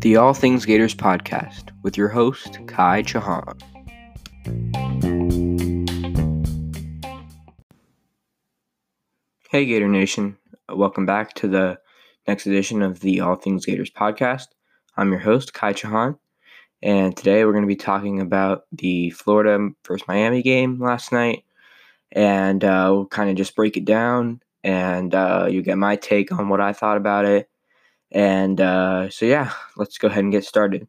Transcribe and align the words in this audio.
The 0.00 0.16
All 0.18 0.34
Things 0.34 0.66
Gators 0.66 0.94
podcast 0.94 1.70
with 1.82 1.96
your 1.96 2.08
host, 2.08 2.58
Kai 2.66 3.02
Chahan. 3.02 3.58
Hey, 9.48 9.64
Gator 9.64 9.88
Nation. 9.88 10.36
Welcome 10.68 11.06
back 11.06 11.32
to 11.36 11.48
the 11.48 11.78
next 12.28 12.46
edition 12.46 12.82
of 12.82 13.00
the 13.00 13.20
All 13.20 13.36
Things 13.36 13.64
Gators 13.64 13.90
podcast. 13.90 14.48
I'm 14.98 15.10
your 15.10 15.20
host, 15.20 15.54
Kai 15.54 15.72
Chahan, 15.72 16.18
and 16.82 17.16
today 17.16 17.46
we're 17.46 17.52
going 17.52 17.64
to 17.64 17.66
be 17.66 17.76
talking 17.76 18.20
about 18.20 18.66
the 18.72 19.08
Florida 19.08 19.70
versus 19.86 20.06
Miami 20.06 20.42
game 20.42 20.78
last 20.78 21.12
night, 21.12 21.44
and 22.12 22.62
uh, 22.62 22.90
we'll 22.92 23.06
kind 23.06 23.30
of 23.30 23.36
just 23.36 23.56
break 23.56 23.78
it 23.78 23.86
down, 23.86 24.42
and 24.64 25.14
uh, 25.14 25.46
you 25.48 25.62
get 25.62 25.78
my 25.78 25.94
take 25.94 26.32
on 26.32 26.48
what 26.48 26.60
I 26.60 26.72
thought 26.72 26.96
about 26.96 27.24
it 27.24 27.48
and 28.14 28.60
uh, 28.60 29.10
so, 29.10 29.26
yeah, 29.26 29.52
let's 29.76 29.98
go 29.98 30.06
ahead 30.06 30.22
and 30.22 30.32
get 30.32 30.44
started. 30.44 30.86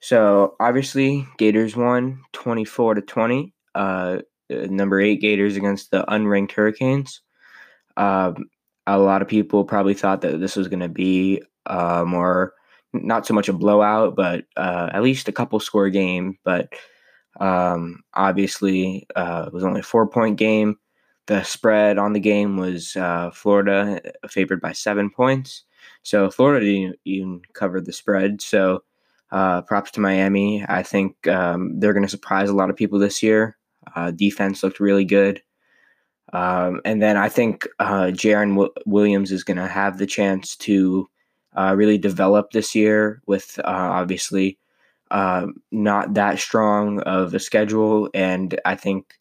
So, 0.00 0.54
obviously, 0.60 1.26
Gators 1.36 1.76
won 1.76 2.22
24 2.32 2.94
to 2.94 3.00
20. 3.02 3.52
Uh, 3.74 4.18
number 4.48 5.00
eight 5.00 5.20
Gators 5.20 5.56
against 5.56 5.90
the 5.90 6.04
unranked 6.04 6.52
Hurricanes. 6.52 7.20
Um, 7.96 8.36
a 8.86 8.98
lot 8.98 9.20
of 9.20 9.28
people 9.28 9.64
probably 9.64 9.94
thought 9.94 10.20
that 10.20 10.38
this 10.38 10.54
was 10.54 10.68
going 10.68 10.80
to 10.80 10.88
be 10.88 11.42
uh, 11.66 12.04
more, 12.06 12.54
not 12.92 13.26
so 13.26 13.34
much 13.34 13.48
a 13.48 13.52
blowout, 13.52 14.14
but 14.14 14.44
uh, 14.56 14.90
at 14.92 15.02
least 15.02 15.28
a 15.28 15.32
couple 15.32 15.58
score 15.58 15.90
game. 15.90 16.38
But 16.44 16.72
um, 17.40 18.02
obviously, 18.14 19.08
uh, 19.16 19.44
it 19.48 19.52
was 19.52 19.64
only 19.64 19.80
a 19.80 19.84
four 19.84 20.06
point 20.06 20.36
game. 20.38 20.78
The 21.26 21.42
spread 21.44 21.98
on 21.98 22.12
the 22.12 22.20
game 22.20 22.56
was 22.56 22.96
uh, 22.96 23.30
Florida 23.32 24.00
favored 24.28 24.60
by 24.60 24.72
seven 24.72 25.10
points. 25.10 25.64
So 26.02 26.30
Florida 26.30 26.66
didn't 26.66 26.98
even 27.04 27.42
cover 27.52 27.80
the 27.80 27.92
spread. 27.92 28.42
So 28.42 28.82
uh, 29.30 29.62
props 29.62 29.90
to 29.92 30.00
Miami. 30.00 30.64
I 30.68 30.82
think 30.82 31.26
um, 31.28 31.78
they're 31.78 31.92
going 31.92 32.04
to 32.04 32.10
surprise 32.10 32.50
a 32.50 32.54
lot 32.54 32.70
of 32.70 32.76
people 32.76 32.98
this 32.98 33.22
year. 33.22 33.56
Uh, 33.94 34.10
defense 34.10 34.62
looked 34.62 34.80
really 34.80 35.04
good. 35.04 35.42
Um, 36.32 36.80
and 36.84 37.02
then 37.02 37.16
I 37.16 37.28
think 37.28 37.66
uh, 37.78 38.06
Jarren 38.06 38.50
w- 38.50 38.72
Williams 38.86 39.32
is 39.32 39.44
going 39.44 39.56
to 39.58 39.66
have 39.66 39.98
the 39.98 40.06
chance 40.06 40.56
to 40.56 41.08
uh, 41.56 41.74
really 41.76 41.98
develop 41.98 42.50
this 42.50 42.74
year 42.74 43.22
with 43.26 43.58
uh, 43.58 43.62
obviously 43.66 44.58
uh, 45.10 45.46
not 45.70 46.14
that 46.14 46.38
strong 46.38 47.00
of 47.00 47.34
a 47.34 47.38
schedule. 47.38 48.08
And 48.14 48.58
I 48.64 48.76
think 48.76 49.14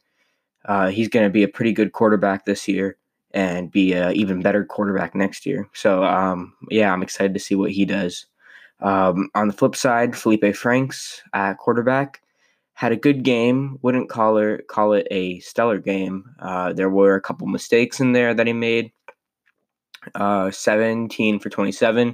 uh, 0.66 0.90
he's 0.90 1.08
going 1.08 1.26
to 1.26 1.30
be 1.30 1.44
a 1.44 1.48
pretty 1.48 1.73
good 1.73 1.92
quarterback 1.92 2.45
this 2.45 2.67
year 2.67 2.98
and 3.34 3.72
be 3.72 3.94
an 3.94 4.14
even 4.14 4.42
better 4.42 4.66
quarterback 4.66 5.16
next 5.16 5.45
year. 5.45 5.67
So, 5.73 6.04
um, 6.04 6.54
yeah, 6.70 6.92
I'm 6.92 7.04
excited 7.04 7.34
to 7.34 7.40
see 7.40 7.56
what 7.56 7.72
he 7.72 7.86
does. 7.86 8.26
Um, 8.82 9.30
on 9.36 9.48
the 9.48 9.54
flip 9.54 9.76
side, 9.76 10.14
Feleipe 10.14 10.56
Franks 10.56 11.22
at 11.34 11.58
quarterback 11.58 12.22
had 12.73 12.92
a 12.92 12.98
good 12.98 13.23
game. 13.23 13.78
Wouldn't 13.84 14.09
call 14.09 14.38
it 14.38 14.67
call 14.67 14.94
it 14.94 15.08
a 15.12 15.39
stellar 15.39 15.78
game. 15.78 16.26
Uh, 16.39 16.73
there 16.73 16.89
were 16.89 17.16
a 17.16 17.22
couple 17.22 17.48
mistakes 17.48 18.00
in 18.00 18.14
there 18.14 18.34
that 18.34 18.48
he 18.48 18.54
made. 18.54 18.92
Uh, 20.16 20.50
17 20.50 21.39
for 21.39 21.50
27. 21.50 22.09
Uh, 22.09 22.14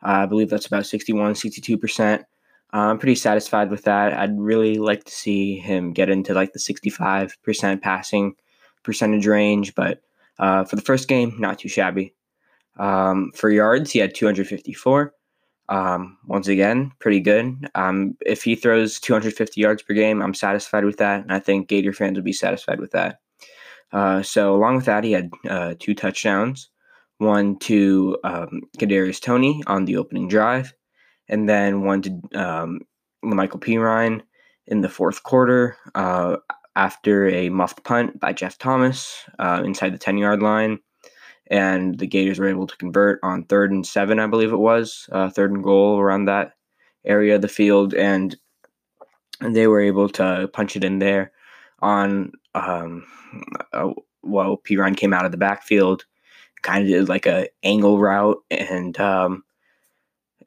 I 0.00 0.26
believe 0.26 0.48
that's 0.48 0.66
about 0.66 0.86
61, 0.86 1.34
62%. 1.34 2.20
Uh, 2.20 2.22
I'm 2.70 2.98
pretty 2.98 3.14
satisfied 3.14 3.70
with 3.70 3.84
that. 3.84 4.12
I'd 4.12 4.38
really 4.38 4.76
like 4.76 5.04
to 5.04 5.12
see 5.12 5.58
him 5.58 5.92
get 5.92 6.10
into 6.10 6.34
like 6.34 6.52
the 6.52 6.58
65% 6.58 7.80
passing 7.80 8.34
percentage 8.82 9.26
range, 9.26 9.74
but 9.74 10.00
uh, 10.38 10.64
for 10.64 10.76
the 10.76 10.82
first 10.82 11.08
game, 11.08 11.34
not 11.38 11.58
too 11.58 11.68
shabby. 11.68 12.14
Um, 12.78 13.32
for 13.34 13.50
yards, 13.50 13.90
he 13.90 13.98
had 13.98 14.14
254. 14.14 15.12
Um, 15.68 16.18
once 16.26 16.46
again, 16.48 16.92
pretty 17.00 17.20
good. 17.20 17.68
Um, 17.74 18.16
if 18.24 18.42
he 18.44 18.54
throws 18.54 19.00
250 19.00 19.60
yards 19.60 19.82
per 19.82 19.94
game, 19.94 20.22
I'm 20.22 20.34
satisfied 20.34 20.84
with 20.84 20.98
that, 20.98 21.22
and 21.22 21.32
I 21.32 21.40
think 21.40 21.68
Gator 21.68 21.92
fans 21.92 22.16
would 22.16 22.24
be 22.24 22.32
satisfied 22.32 22.78
with 22.78 22.92
that. 22.92 23.20
Uh, 23.92 24.22
so, 24.22 24.54
along 24.54 24.76
with 24.76 24.84
that, 24.84 25.04
he 25.04 25.12
had 25.12 25.30
uh, 25.48 25.74
two 25.78 25.94
touchdowns 25.94 26.70
one 27.18 27.58
to 27.58 28.18
um, 28.24 28.62
Kadarius 28.78 29.20
Toney 29.20 29.62
on 29.66 29.84
the 29.84 29.96
opening 29.96 30.28
drive, 30.28 30.74
and 31.28 31.48
then 31.48 31.82
one 31.82 32.02
to 32.02 32.20
um, 32.34 32.80
Michael 33.22 33.60
Perine 33.60 34.22
in 34.66 34.80
the 34.80 34.88
fourth 34.88 35.22
quarter. 35.22 35.76
Uh, 35.94 36.36
after 36.76 37.28
a 37.30 37.48
muffed 37.48 37.82
punt 37.82 38.20
by 38.20 38.32
Jeff 38.32 38.58
Thomas 38.58 39.24
uh, 39.38 39.62
inside 39.64 39.94
the 39.94 39.98
10 39.98 40.18
yard 40.18 40.42
line. 40.42 40.78
And 41.48 41.98
the 41.98 42.06
Gators 42.06 42.38
were 42.38 42.48
able 42.48 42.66
to 42.66 42.76
convert 42.76 43.18
on 43.22 43.44
third 43.44 43.72
and 43.72 43.86
seven, 43.86 44.18
I 44.18 44.26
believe 44.26 44.52
it 44.52 44.58
was, 44.58 45.08
uh, 45.12 45.30
third 45.30 45.52
and 45.52 45.64
goal 45.64 45.98
around 45.98 46.26
that 46.26 46.52
area 47.04 47.36
of 47.36 47.42
the 47.42 47.48
field. 47.48 47.94
And 47.94 48.36
they 49.40 49.66
were 49.66 49.80
able 49.80 50.08
to 50.10 50.50
punch 50.52 50.76
it 50.76 50.84
in 50.84 50.98
there 50.98 51.32
on, 51.80 52.32
um, 52.54 53.06
well, 54.22 54.60
Perine 54.68 54.96
came 54.96 55.12
out 55.12 55.24
of 55.24 55.30
the 55.30 55.38
backfield, 55.38 56.04
kind 56.62 56.82
of 56.82 56.88
did 56.88 57.08
like 57.08 57.26
a 57.26 57.48
angle 57.62 58.00
route. 58.00 58.38
And 58.50 58.98
um, 59.00 59.44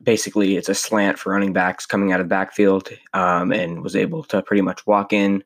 basically, 0.03 0.55
it's 0.57 0.69
a 0.69 0.75
slant 0.75 1.19
for 1.19 1.31
running 1.31 1.53
backs 1.53 1.85
coming 1.85 2.11
out 2.11 2.21
of 2.21 2.27
backfield 2.27 2.89
um, 3.13 3.51
and 3.51 3.81
was 3.81 3.95
able 3.95 4.23
to 4.25 4.41
pretty 4.41 4.61
much 4.61 4.85
walk 4.87 5.13
in 5.13 5.43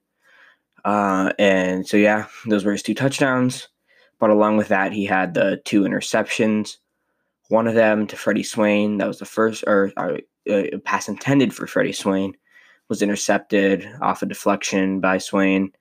uh, 0.86 1.32
and 1.40 1.88
so, 1.88 1.98
yeah, 1.98 2.26
those 2.46 2.66
were 2.66 2.74
his 2.74 2.84
two 2.84 2.94
touchdowns. 2.94 3.70
But 4.20 4.30
along 4.30 4.58
with 4.58 4.70
that, 4.70 4.92
he 4.92 5.06
had 5.06 5.34
the 5.34 5.62
two 5.66 5.82
interceptions. 5.82 6.78
One 7.50 7.68
of 7.68 7.76
them 7.76 8.08
to 8.08 8.16
Freddie 8.16 8.44
Swain. 8.44 8.98
That 8.98 9.08
was 9.08 9.20
the 9.20 9.26
first, 9.26 9.64
or, 9.68 9.92
or 9.98 10.20
uh, 10.50 10.64
pass 10.86 11.10
intended 11.10 11.54
for 11.54 11.68
Freddie 11.68 11.94
Swain, 11.94 12.34
was 12.90 13.02
intercepted 13.02 13.90
off 14.02 14.22
a 14.22 14.26
deflection 14.26 15.00
by 15.00 15.18
Swain. 15.18 15.72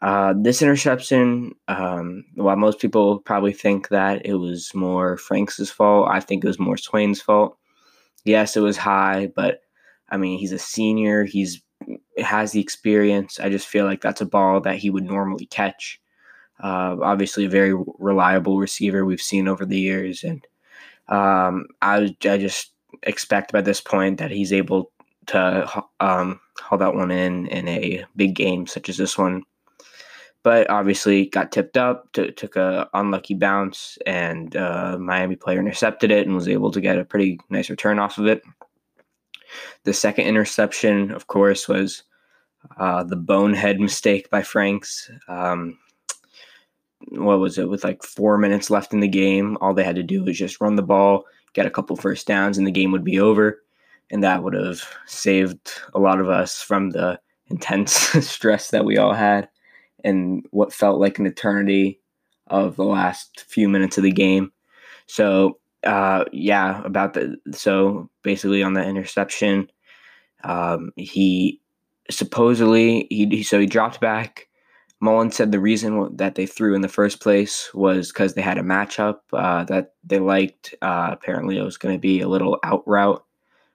Uh, 0.00 0.34
this 0.36 0.62
interception, 0.62 1.54
um, 1.68 2.24
while 2.34 2.56
most 2.56 2.80
people 2.80 3.20
probably 3.20 3.52
think 3.52 3.88
that 3.88 4.26
it 4.26 4.34
was 4.34 4.74
more 4.74 5.16
Franks' 5.16 5.70
fault, 5.70 6.08
I 6.10 6.18
think 6.18 6.42
it 6.42 6.48
was 6.48 6.58
more 6.58 6.76
Swain's 6.76 7.20
fault. 7.20 7.56
Yes, 8.24 8.56
it 8.56 8.60
was 8.60 8.76
high, 8.76 9.32
but 9.34 9.60
I 10.08 10.16
mean, 10.16 10.38
he's 10.38 10.52
a 10.52 10.58
senior. 10.58 11.24
He's 11.24 11.62
has 12.18 12.52
the 12.52 12.60
experience. 12.60 13.40
I 13.40 13.48
just 13.48 13.66
feel 13.66 13.84
like 13.86 14.00
that's 14.00 14.20
a 14.20 14.26
ball 14.26 14.60
that 14.60 14.76
he 14.76 14.90
would 14.90 15.04
normally 15.04 15.46
catch. 15.46 16.00
Uh, 16.62 16.96
obviously, 17.02 17.46
a 17.46 17.50
very 17.50 17.74
reliable 17.98 18.58
receiver 18.58 19.04
we've 19.04 19.20
seen 19.22 19.48
over 19.48 19.66
the 19.66 19.80
years, 19.80 20.24
and 20.24 20.46
um, 21.08 21.66
I, 21.82 22.16
I 22.24 22.38
just 22.38 22.72
expect 23.04 23.52
by 23.52 23.62
this 23.62 23.80
point 23.80 24.18
that 24.18 24.30
he's 24.30 24.52
able 24.52 24.92
to 25.28 25.84
um, 26.00 26.40
haul 26.60 26.78
that 26.78 26.94
one 26.94 27.10
in 27.10 27.46
in 27.48 27.68
a 27.68 28.04
big 28.16 28.34
game 28.34 28.66
such 28.66 28.88
as 28.88 28.96
this 28.96 29.18
one. 29.18 29.42
But 30.44 30.68
obviously, 30.70 31.26
got 31.26 31.52
tipped 31.52 31.76
up, 31.76 32.12
t- 32.12 32.32
took 32.32 32.56
a 32.56 32.88
unlucky 32.94 33.34
bounce, 33.34 33.96
and 34.06 34.56
uh, 34.56 34.98
Miami 34.98 35.36
player 35.36 35.60
intercepted 35.60 36.10
it 36.10 36.26
and 36.26 36.34
was 36.34 36.48
able 36.48 36.72
to 36.72 36.80
get 36.80 36.98
a 36.98 37.04
pretty 37.04 37.38
nice 37.48 37.70
return 37.70 38.00
off 38.00 38.18
of 38.18 38.26
it. 38.26 38.42
The 39.84 39.92
second 39.92 40.26
interception, 40.26 41.12
of 41.12 41.28
course, 41.28 41.68
was 41.68 42.02
uh, 42.76 43.04
the 43.04 43.16
bonehead 43.16 43.78
mistake 43.80 44.30
by 44.30 44.42
Franks. 44.42 45.10
Um, 45.28 45.78
what 47.08 47.38
was 47.40 47.58
it? 47.58 47.68
With 47.68 47.84
like 47.84 48.02
four 48.02 48.38
minutes 48.38 48.70
left 48.70 48.92
in 48.92 49.00
the 49.00 49.08
game, 49.08 49.56
all 49.60 49.74
they 49.74 49.84
had 49.84 49.96
to 49.96 50.02
do 50.02 50.24
was 50.24 50.38
just 50.38 50.60
run 50.60 50.76
the 50.76 50.82
ball, 50.82 51.24
get 51.52 51.66
a 51.66 51.70
couple 51.70 51.96
first 51.96 52.26
downs, 52.26 52.58
and 52.58 52.66
the 52.66 52.72
game 52.72 52.92
would 52.92 53.04
be 53.04 53.20
over. 53.20 53.62
And 54.10 54.22
that 54.22 54.42
would 54.42 54.54
have 54.54 54.82
saved 55.06 55.72
a 55.94 55.98
lot 55.98 56.20
of 56.20 56.28
us 56.28 56.60
from 56.62 56.90
the 56.90 57.20
intense 57.48 57.92
stress 58.26 58.70
that 58.70 58.84
we 58.84 58.98
all 58.98 59.14
had 59.14 59.48
and 60.04 60.44
what 60.50 60.72
felt 60.72 61.00
like 61.00 61.18
an 61.18 61.26
eternity 61.26 62.00
of 62.48 62.76
the 62.76 62.84
last 62.84 63.44
few 63.48 63.68
minutes 63.68 63.96
of 63.96 64.04
the 64.04 64.12
game. 64.12 64.52
So 65.06 65.58
uh, 65.84 66.24
yeah, 66.32 66.82
about 66.84 67.14
the 67.14 67.36
so 67.52 68.08
basically 68.22 68.62
on 68.62 68.74
the 68.74 68.84
interception, 68.84 69.70
um, 70.44 70.90
he 70.96 71.60
supposedly 72.10 73.06
he 73.10 73.42
so 73.42 73.58
he 73.60 73.66
dropped 73.66 74.00
back. 74.00 74.48
Mullen 75.00 75.32
said 75.32 75.50
the 75.50 75.58
reason 75.58 76.16
that 76.16 76.36
they 76.36 76.46
threw 76.46 76.76
in 76.76 76.80
the 76.80 76.88
first 76.88 77.20
place 77.20 77.74
was 77.74 78.12
because 78.12 78.34
they 78.34 78.42
had 78.42 78.58
a 78.58 78.62
matchup 78.62 79.18
uh, 79.32 79.64
that 79.64 79.94
they 80.04 80.20
liked. 80.20 80.76
Uh, 80.80 81.08
apparently, 81.10 81.58
it 81.58 81.64
was 81.64 81.76
going 81.76 81.94
to 81.94 82.00
be 82.00 82.20
a 82.20 82.28
little 82.28 82.58
out 82.62 82.84
route 82.86 83.24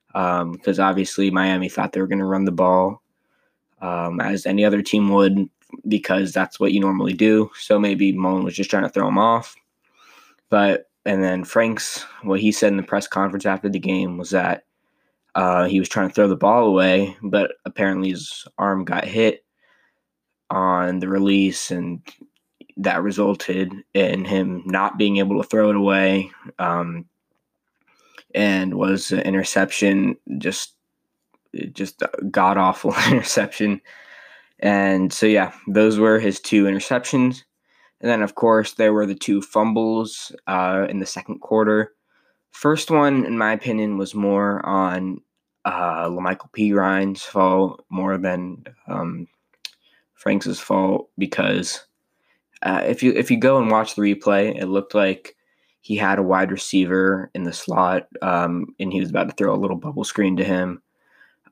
because 0.07 0.80
um, 0.80 0.85
obviously 0.85 1.30
Miami 1.30 1.68
thought 1.68 1.91
they 1.91 2.00
were 2.00 2.07
going 2.07 2.19
to 2.19 2.25
run 2.25 2.45
the 2.45 2.51
ball 2.51 3.01
um, 3.81 4.21
as 4.21 4.45
any 4.45 4.63
other 4.63 4.81
team 4.81 5.09
would 5.09 5.50
because 5.87 6.31
that's 6.31 6.59
what 6.59 6.71
you 6.71 6.79
normally 6.79 7.13
do. 7.13 7.49
So 7.59 7.79
maybe 7.79 8.11
Mullen 8.11 8.43
was 8.43 8.55
just 8.55 8.69
trying 8.69 8.83
to 8.83 8.89
throw 8.89 9.07
him 9.07 9.17
off. 9.17 9.55
But 10.49 10.89
and 11.05 11.23
then 11.23 11.45
Frank's, 11.45 12.03
what 12.23 12.41
he 12.41 12.51
said 12.51 12.71
in 12.71 12.77
the 12.77 12.83
press 12.83 13.07
conference 13.07 13.45
after 13.45 13.69
the 13.69 13.79
game 13.79 14.17
was 14.17 14.31
that 14.31 14.65
uh, 15.35 15.65
he 15.65 15.79
was 15.79 15.87
trying 15.87 16.09
to 16.09 16.13
throw 16.13 16.27
the 16.27 16.35
ball 16.35 16.65
away, 16.65 17.15
but 17.21 17.53
apparently 17.63 18.09
his 18.09 18.45
arm 18.57 18.83
got 18.83 19.05
hit 19.05 19.45
on 20.49 20.99
the 20.99 21.07
release, 21.07 21.71
and 21.71 22.01
that 22.75 23.03
resulted 23.03 23.71
in 23.93 24.25
him 24.25 24.63
not 24.65 24.97
being 24.97 25.17
able 25.17 25.41
to 25.41 25.47
throw 25.47 25.69
it 25.69 25.75
away, 25.75 26.31
um, 26.59 27.05
and 28.33 28.73
was 28.73 29.11
an 29.11 29.19
interception, 29.19 30.17
just 30.39 30.73
just 31.71 32.03
god 32.31 32.57
awful 32.57 32.93
interception. 33.07 33.79
And 34.59 35.13
so 35.13 35.25
yeah, 35.25 35.54
those 35.68 36.00
were 36.00 36.19
his 36.19 36.39
two 36.39 36.65
interceptions. 36.65 37.44
And 38.01 38.09
then 38.09 38.21
of 38.21 38.36
course 38.36 38.74
there 38.74 38.94
were 38.94 39.06
the 39.06 39.15
two 39.15 39.42
fumbles 39.42 40.31
uh, 40.48 40.88
in 40.89 41.00
the 41.00 41.06
second 41.06 41.39
quarter. 41.39 41.94
First 42.51 42.89
one, 42.89 43.25
in 43.25 43.38
my 43.38 43.54
opinion, 43.54 43.98
was 43.98 44.15
more 44.15 44.65
on 44.65 45.21
uh, 45.65 46.07
Lamical 46.07 46.51
Perine's 46.54 47.21
fault 47.21 47.86
more 47.89 48.18
than 48.18 48.63
um, 48.88 49.27
Franks' 50.13 50.59
fault 50.59 51.09
because 51.18 51.86
uh, 52.63 52.81
if 52.86 53.04
you 53.04 53.12
if 53.13 53.30
you 53.30 53.38
go 53.38 53.59
and 53.59 53.69
watch 53.69 53.95
the 53.95 54.01
replay, 54.01 54.59
it 54.59 54.68
looked 54.68 54.95
like 54.95 55.36
he 55.81 55.95
had 55.95 56.19
a 56.19 56.24
wide 56.24 56.51
receiver 56.51 57.30
in 57.33 57.44
the 57.44 57.54
slot, 57.54 58.07
um, 58.21 58.75
and 58.80 58.92
he 58.92 59.00
was 59.00 59.09
about 59.09 59.30
to 59.30 59.36
throw 59.36 59.54
a 59.54 59.59
little 59.59 59.77
bubble 59.77 60.04
screen 60.04 60.36
to 60.38 60.44
him. 60.44 60.81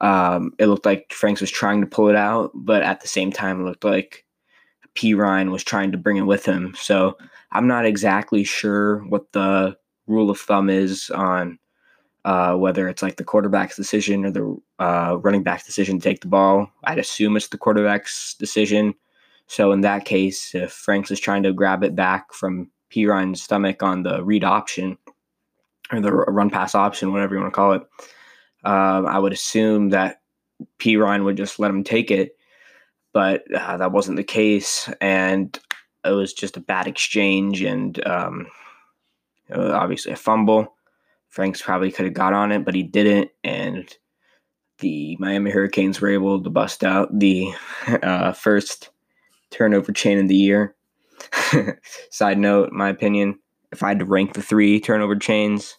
Um, 0.01 0.53
it 0.59 0.67
looked 0.67 0.85
like 0.85 1.11
Franks 1.13 1.41
was 1.41 1.51
trying 1.51 1.81
to 1.81 1.87
pull 1.87 2.09
it 2.09 2.15
out, 2.15 2.51
but 2.53 2.83
at 2.83 3.01
the 3.01 3.07
same 3.07 3.31
time, 3.31 3.61
it 3.61 3.63
looked 3.63 3.83
like 3.83 4.25
Perine 4.95 5.51
was 5.51 5.63
trying 5.63 5.91
to 5.91 5.97
bring 5.97 6.17
it 6.17 6.21
with 6.21 6.45
him. 6.45 6.75
So 6.77 7.17
I'm 7.51 7.67
not 7.67 7.85
exactly 7.85 8.43
sure 8.43 8.99
what 9.05 9.31
the 9.31 9.77
rule 10.07 10.29
of 10.29 10.39
thumb 10.39 10.69
is 10.69 11.09
on 11.09 11.59
uh, 12.25 12.55
whether 12.55 12.89
it's 12.89 13.03
like 13.03 13.17
the 13.17 13.23
quarterback's 13.23 13.75
decision 13.75 14.25
or 14.25 14.31
the 14.31 14.57
uh, 14.79 15.17
running 15.21 15.43
back's 15.43 15.65
decision 15.65 15.99
to 15.99 16.03
take 16.03 16.21
the 16.21 16.27
ball. 16.27 16.67
I'd 16.83 16.97
assume 16.97 17.37
it's 17.37 17.49
the 17.49 17.57
quarterback's 17.57 18.33
decision. 18.33 18.95
So 19.45 19.71
in 19.71 19.81
that 19.81 20.05
case, 20.05 20.55
if 20.55 20.71
Franks 20.71 21.11
is 21.11 21.19
trying 21.19 21.43
to 21.43 21.53
grab 21.53 21.83
it 21.83 21.95
back 21.95 22.33
from 22.33 22.71
Perine's 22.89 23.43
stomach 23.43 23.83
on 23.83 24.01
the 24.01 24.23
read 24.23 24.43
option 24.43 24.97
or 25.91 26.01
the 26.01 26.11
run 26.11 26.49
pass 26.49 26.73
option, 26.73 27.13
whatever 27.13 27.35
you 27.35 27.41
want 27.41 27.53
to 27.53 27.55
call 27.55 27.73
it, 27.73 27.83
um, 28.65 29.05
I 29.05 29.19
would 29.19 29.33
assume 29.33 29.89
that 29.89 30.21
Perine 30.79 31.23
would 31.23 31.37
just 31.37 31.59
let 31.59 31.71
him 31.71 31.83
take 31.83 32.11
it, 32.11 32.37
but 33.13 33.43
uh, 33.53 33.77
that 33.77 33.91
wasn't 33.91 34.17
the 34.17 34.23
case, 34.23 34.89
and 34.99 35.57
it 36.03 36.11
was 36.11 36.33
just 36.33 36.57
a 36.57 36.61
bad 36.61 36.87
exchange 36.87 37.61
and 37.61 38.05
um, 38.07 38.47
obviously 39.53 40.11
a 40.11 40.17
fumble. 40.17 40.73
Franks 41.29 41.61
probably 41.61 41.91
could 41.91 42.05
have 42.05 42.13
got 42.13 42.33
on 42.33 42.51
it, 42.51 42.65
but 42.65 42.75
he 42.75 42.83
didn't, 42.83 43.29
and 43.43 43.95
the 44.79 45.15
Miami 45.19 45.51
Hurricanes 45.51 46.01
were 46.01 46.09
able 46.09 46.41
to 46.41 46.49
bust 46.49 46.83
out 46.83 47.17
the 47.17 47.51
uh, 48.03 48.31
first 48.33 48.89
turnover 49.51 49.91
chain 49.91 50.19
of 50.19 50.27
the 50.27 50.35
year. 50.35 50.75
Side 52.09 52.37
note, 52.37 52.71
my 52.71 52.89
opinion, 52.89 53.39
if 53.71 53.83
I 53.83 53.89
had 53.89 53.99
to 53.99 54.05
rank 54.05 54.33
the 54.33 54.41
three 54.41 54.79
turnover 54.79 55.15
chains, 55.15 55.77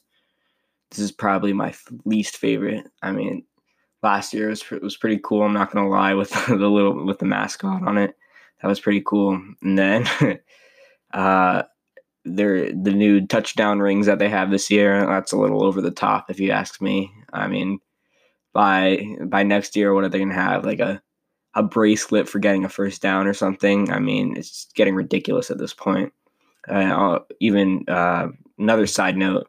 this 0.91 1.01
is 1.01 1.13
probably 1.13 1.53
my 1.53 1.75
least 2.05 2.37
favorite. 2.37 2.87
I 3.03 3.13
mean, 3.13 3.45
last 4.03 4.33
year 4.33 4.49
was 4.49 4.69
was 4.71 4.97
pretty 4.97 5.21
cool. 5.23 5.43
I'm 5.43 5.53
not 5.53 5.71
gonna 5.71 5.89
lie 5.89 6.15
with 6.15 6.31
the 6.47 6.69
little 6.69 7.05
with 7.05 7.19
the 7.19 7.25
mascot 7.25 7.87
on 7.87 7.99
it. 7.99 8.15
That 8.63 8.69
was 8.69 8.81
pretty 8.81 9.03
cool. 9.05 9.41
And 9.63 9.79
then 9.79 10.07
uh, 11.13 11.63
they're 12.25 12.73
the 12.73 12.93
new 12.93 13.27
touchdown 13.27 13.81
rings 13.81 14.07
that 14.07 14.19
they 14.19 14.29
have 14.29 14.51
this 14.51 14.71
year. 14.71 15.07
That's 15.07 15.33
a 15.33 15.39
little 15.39 15.65
over 15.65 15.81
the 15.81 15.91
top, 15.91 16.31
if 16.31 16.41
you 16.41 16.51
ask 16.51 16.81
me. 16.81 17.13
I 17.33 17.47
mean, 17.49 17.81
by 18.53 19.05
by 19.25 19.43
next 19.43 19.77
year, 19.77 19.95
what 19.95 20.05
are 20.05 20.09
they 20.09 20.19
gonna 20.19 20.35
have? 20.35 20.65
Like 20.65 20.81
a 20.81 21.03
a 21.55 21.63
bracelet 21.63 22.29
for 22.29 22.39
getting 22.39 22.65
a 22.65 22.69
first 22.69 23.01
down 23.01 23.27
or 23.27 23.33
something? 23.33 23.91
I 23.91 23.99
mean, 23.99 24.37
it's 24.37 24.69
getting 24.75 24.95
ridiculous 24.95 25.51
at 25.51 25.59
this 25.59 25.73
point. 25.73 26.13
Uh, 26.69 27.21
even 27.41 27.85
uh, 27.89 28.29
another 28.59 28.87
side 28.87 29.17
note: 29.17 29.49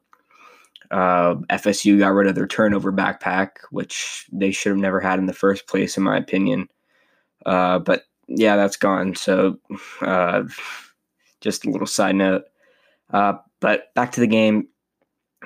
uh, 0.91 1.35
FSU 1.49 1.99
got 1.99 2.13
rid 2.13 2.27
of 2.27 2.35
their 2.35 2.47
turnover 2.47 2.91
backpack, 2.91 3.49
which 3.71 4.25
they 4.31 4.51
should 4.51 4.71
have 4.71 4.79
never 4.79 4.99
had 4.99 5.19
in 5.19 5.25
the 5.25 5.33
first 5.33 5.67
place, 5.67 5.97
in 5.97 6.03
my 6.03 6.17
opinion. 6.17 6.67
Uh, 7.45 7.79
but 7.79 8.03
yeah, 8.27 8.55
that's 8.55 8.77
gone. 8.77 9.15
So, 9.15 9.57
uh, 10.01 10.43
just 11.41 11.65
a 11.65 11.69
little 11.69 11.87
side 11.87 12.15
note. 12.15 12.43
Uh, 13.11 13.33
but 13.59 13.93
back 13.95 14.11
to 14.13 14.19
the 14.19 14.27
game. 14.27 14.67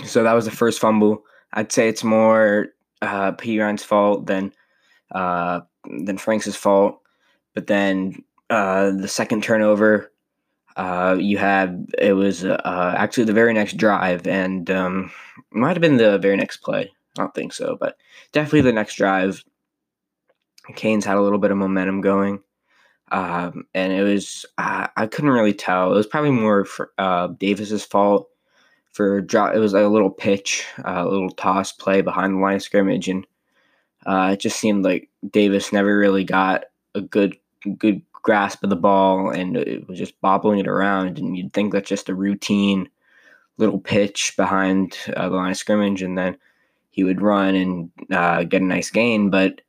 So 0.05 0.23
that 0.23 0.33
was 0.33 0.45
the 0.45 0.51
first 0.51 0.79
fumble. 0.79 1.23
I'd 1.53 1.71
say 1.71 1.89
it's 1.89 2.03
more 2.03 2.67
uh, 3.01 3.33
fault 3.77 4.25
than 4.25 4.53
uh, 5.13 5.61
than 6.05 6.17
Franks' 6.17 6.55
fault. 6.55 6.99
But 7.53 7.67
then 7.67 8.23
uh, 8.49 8.91
the 8.91 9.07
second 9.07 9.44
turnover, 9.44 10.10
uh, 10.75 11.18
you 11.19 11.38
had 11.38 11.88
it 11.97 12.13
was 12.13 12.45
uh, 12.45 12.95
actually 12.97 13.25
the 13.25 13.33
very 13.33 13.53
next 13.53 13.77
drive, 13.77 14.27
and 14.27 14.69
um, 14.71 15.12
might 15.51 15.75
have 15.75 15.81
been 15.81 15.97
the 15.97 16.18
very 16.18 16.38
next 16.38 16.57
play. 16.57 16.91
I 17.18 17.21
don't 17.21 17.33
think 17.33 17.53
so, 17.53 17.77
but 17.79 17.97
definitely 18.31 18.62
the 18.62 18.73
next 18.73 18.95
drive. 18.95 19.44
Canes 20.75 21.06
had 21.06 21.18
a 21.18 21.21
little 21.21 21.39
bit 21.39 21.51
of 21.51 21.57
momentum 21.57 22.01
going. 22.01 22.39
Um, 23.12 23.65
and 23.73 23.91
it 23.91 24.03
was 24.03 24.45
I, 24.57 24.89
I 24.95 25.06
couldn't 25.06 25.31
really 25.31 25.53
tell. 25.53 25.91
It 25.91 25.95
was 25.95 26.07
probably 26.07 26.31
more 26.31 26.63
for, 26.63 26.91
uh, 26.97 27.27
Davis's 27.27 27.83
fault 27.83 28.29
for 28.91 29.21
drop. 29.21 29.53
It 29.53 29.59
was 29.59 29.73
like 29.73 29.83
a 29.83 29.89
little 29.89 30.09
pitch, 30.09 30.65
uh, 30.79 31.03
a 31.06 31.09
little 31.09 31.31
toss 31.31 31.73
play 31.73 32.01
behind 32.01 32.35
the 32.35 32.39
line 32.39 32.56
of 32.56 32.62
scrimmage, 32.62 33.09
and 33.09 33.27
uh, 34.06 34.31
it 34.33 34.39
just 34.39 34.59
seemed 34.59 34.85
like 34.85 35.09
Davis 35.29 35.73
never 35.73 35.97
really 35.97 36.23
got 36.23 36.65
a 36.95 37.01
good 37.01 37.35
good 37.77 38.01
grasp 38.21 38.63
of 38.63 38.69
the 38.69 38.75
ball, 38.75 39.29
and 39.29 39.57
it 39.57 39.88
was 39.88 39.97
just 39.97 40.19
bobbling 40.21 40.59
it 40.59 40.68
around. 40.68 41.18
And 41.18 41.38
you'd 41.38 41.53
think 41.53 41.73
that's 41.73 41.89
just 41.89 42.09
a 42.09 42.15
routine 42.15 42.89
little 43.57 43.79
pitch 43.79 44.33
behind 44.38 44.97
uh, 45.15 45.29
the 45.29 45.35
line 45.35 45.51
of 45.51 45.57
scrimmage, 45.57 46.01
and 46.01 46.18
then 46.18 46.38
he 46.89 47.03
would 47.03 47.21
run 47.21 47.56
and 47.56 47.91
uh, 48.12 48.44
get 48.44 48.62
a 48.62 48.65
nice 48.65 48.89
gain, 48.89 49.29
but 49.29 49.62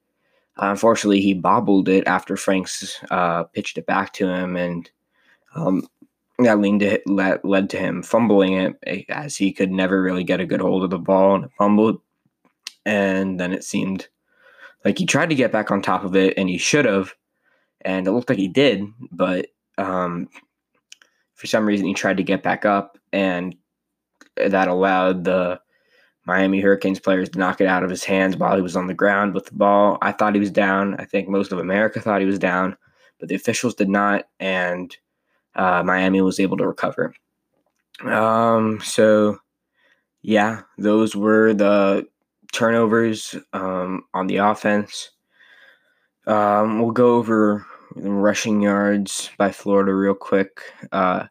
uh, 0.60 0.66
unfortunately, 0.66 1.20
he 1.20 1.34
bobbled 1.34 1.88
it 1.88 2.06
after 2.06 2.36
Franks 2.36 3.00
uh, 3.10 3.44
pitched 3.44 3.78
it 3.78 3.86
back 3.86 4.12
to 4.14 4.28
him, 4.28 4.56
and 4.56 4.90
um, 5.54 5.86
that 6.38 6.58
leaned 6.58 6.80
to, 6.80 7.00
led, 7.06 7.40
led 7.44 7.70
to 7.70 7.78
him 7.78 8.02
fumbling 8.02 8.54
it 8.54 8.74
eh, 8.86 9.02
as 9.08 9.36
he 9.36 9.52
could 9.52 9.70
never 9.70 10.02
really 10.02 10.24
get 10.24 10.40
a 10.40 10.46
good 10.46 10.60
hold 10.60 10.84
of 10.84 10.90
the 10.90 10.98
ball 10.98 11.34
and 11.34 11.44
it 11.44 11.50
fumbled. 11.56 12.00
And 12.84 13.38
then 13.38 13.52
it 13.52 13.64
seemed 13.64 14.08
like 14.84 14.98
he 14.98 15.06
tried 15.06 15.28
to 15.30 15.36
get 15.36 15.52
back 15.52 15.70
on 15.70 15.80
top 15.80 16.04
of 16.04 16.16
it, 16.16 16.34
and 16.36 16.48
he 16.48 16.58
should 16.58 16.84
have, 16.84 17.14
and 17.82 18.06
it 18.06 18.12
looked 18.12 18.28
like 18.28 18.38
he 18.38 18.48
did, 18.48 18.84
but 19.10 19.46
um, 19.78 20.28
for 21.34 21.46
some 21.46 21.66
reason 21.66 21.86
he 21.86 21.94
tried 21.94 22.16
to 22.16 22.22
get 22.22 22.42
back 22.42 22.64
up, 22.64 22.98
and 23.12 23.54
that 24.36 24.68
allowed 24.68 25.24
the 25.24 25.60
Miami 26.24 26.60
Hurricanes 26.60 27.00
players 27.00 27.28
to 27.30 27.38
knock 27.38 27.60
it 27.60 27.66
out 27.66 27.82
of 27.82 27.90
his 27.90 28.04
hands 28.04 28.36
while 28.36 28.54
he 28.54 28.62
was 28.62 28.76
on 28.76 28.86
the 28.86 28.94
ground 28.94 29.34
with 29.34 29.46
the 29.46 29.54
ball. 29.54 29.98
I 30.02 30.12
thought 30.12 30.34
he 30.34 30.40
was 30.40 30.50
down. 30.50 30.94
I 30.98 31.04
think 31.04 31.28
most 31.28 31.52
of 31.52 31.58
America 31.58 32.00
thought 32.00 32.20
he 32.20 32.26
was 32.26 32.38
down, 32.38 32.76
but 33.18 33.28
the 33.28 33.34
officials 33.34 33.74
did 33.74 33.88
not, 33.88 34.26
and 34.38 34.96
uh, 35.54 35.82
Miami 35.82 36.20
was 36.20 36.40
able 36.40 36.56
to 36.58 36.66
recover. 36.66 37.14
Um, 38.04 38.80
so, 38.82 39.38
yeah, 40.22 40.62
those 40.78 41.16
were 41.16 41.54
the 41.54 42.06
turnovers 42.52 43.34
um, 43.52 44.04
on 44.14 44.26
the 44.28 44.36
offense. 44.36 45.10
Um, 46.26 46.80
we'll 46.80 46.92
go 46.92 47.16
over 47.16 47.66
rushing 47.96 48.60
yards 48.62 49.30
by 49.38 49.52
Florida 49.52 49.94
real 49.94 50.14
quick. 50.14 50.62
Uh, 50.92 51.26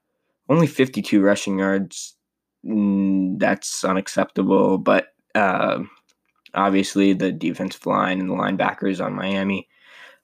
only 0.50 0.68
52 0.68 1.22
rushing 1.22 1.60
yards 1.60 2.16
that's 2.64 3.84
unacceptable. 3.84 4.78
But 4.78 5.08
uh, 5.36 5.80
obviously, 6.54 7.14
the 7.14 7.32
defensive 7.32 7.86
line 7.86 8.20
and 8.20 8.30
the 8.30 8.36
linebackers 8.36 9.04
on 9.04 9.16
Miami 9.16 9.68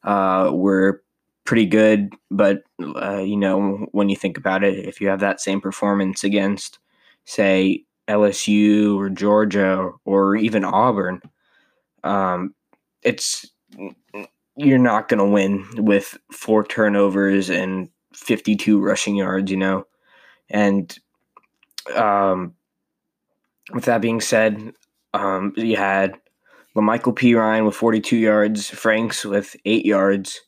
uh, 0.04 0.52
were 0.54 1.04
pretty 1.46 1.66
good. 1.66 2.14
But 2.30 2.64
uh, 2.80 3.20
you 3.20 3.38
know, 3.38 3.88
when 3.92 4.10
you 4.10 4.16
think 4.16 4.38
about 4.38 4.64
it, 4.64 4.86
if 4.86 5.02
you 5.02 5.08
have 5.08 5.22
that 5.22 5.42
same 5.42 5.62
performance 5.62 6.24
against, 6.24 6.80
say, 7.26 7.86
LSU 8.08 8.96
or 8.98 9.10
Georgia 9.10 9.92
or, 10.06 10.36
even 10.38 10.64
Auburn, 10.64 11.22
um, 12.04 12.54
it's 13.04 13.52
you're 14.58 14.80
not 14.80 15.08
going 15.08 15.20
to 15.20 15.26
win 15.26 15.66
with 15.78 16.18
four 16.32 16.66
turnovers 16.66 17.50
and 17.50 17.90
52 18.14 18.80
rushing 18.80 19.16
yards, 19.16 19.52
you 19.52 19.58
know. 19.58 19.86
And 20.50 20.98
um, 21.96 22.56
with 23.74 23.86
that 23.86 24.02
being 24.02 24.20
said, 24.20 24.74
um, 25.14 25.54
you 25.56 25.78
had 25.78 26.16
Lamical 26.76 27.16
Perine 27.16 27.66
with 27.66 27.76
42 27.76 28.18
yards, 28.18 28.70
Franks 28.70 29.24
with 29.24 29.56
eight 29.66 29.86
yards. 29.86 30.42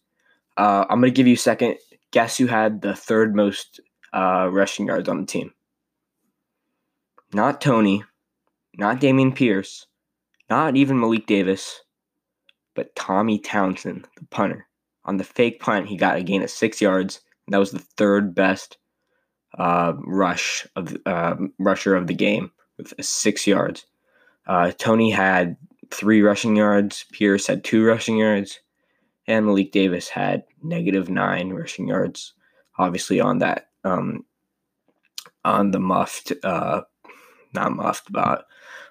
Uh, 0.57 0.85
I'm 0.89 0.99
going 0.99 1.13
to 1.13 1.15
give 1.15 1.27
you 1.27 1.35
a 1.35 1.37
second. 1.37 1.77
Guess 2.11 2.37
who 2.37 2.47
had 2.47 2.81
the 2.81 2.95
third 2.95 3.35
most 3.35 3.79
uh, 4.13 4.49
rushing 4.51 4.87
yards 4.87 5.07
on 5.07 5.21
the 5.21 5.27
team? 5.27 5.53
Not 7.31 7.61
Toney, 7.61 8.03
not 8.75 8.99
Dameon 8.99 9.35
Pierce, 9.35 9.85
not 10.49 10.75
even 10.75 10.99
Malik 10.99 11.27
Davis, 11.27 11.81
but 12.79 12.95
Tommy 12.95 13.37
Townsend, 13.37 14.07
the 14.15 14.25
punter. 14.27 14.65
On 15.03 15.17
the 15.17 15.25
fake 15.25 15.59
punt, 15.59 15.89
he 15.89 15.97
got 15.97 16.15
a 16.15 16.23
gain 16.23 16.43
of 16.43 16.49
six 16.49 16.79
yards. 16.79 17.19
that 17.49 17.57
was 17.57 17.71
the 17.71 17.85
third 17.97 18.33
best 18.33 18.77
uh, 19.57 19.91
rush 20.05 20.65
of 20.77 20.95
uh, 21.05 21.35
rusher 21.59 21.93
of 21.93 22.07
the 22.07 22.13
game 22.13 22.51
with 22.77 22.93
six 23.03 23.45
yards. 23.45 23.85
Uh, 24.47 24.71
Toney 24.77 25.11
had 25.11 25.57
three 25.91 26.21
rushing 26.21 26.55
yards. 26.55 27.03
Pierce 27.11 27.47
had 27.47 27.65
two 27.65 27.83
rushing 27.83 28.15
yards, 28.15 28.61
and 29.27 29.45
Malik 29.45 29.73
Davis 29.73 30.07
had 30.07 30.45
negative 30.63 31.09
nine 31.09 31.49
rushing 31.49 31.89
yards. 31.89 32.31
Obviously, 32.77 33.19
on 33.19 33.39
that 33.39 33.71
um, 33.83 34.23
on 35.43 35.71
the 35.71 35.81
muffed, 35.81 36.31
uh, 36.45 36.83
not 37.53 37.73
muffed, 37.73 38.09
but 38.09 38.45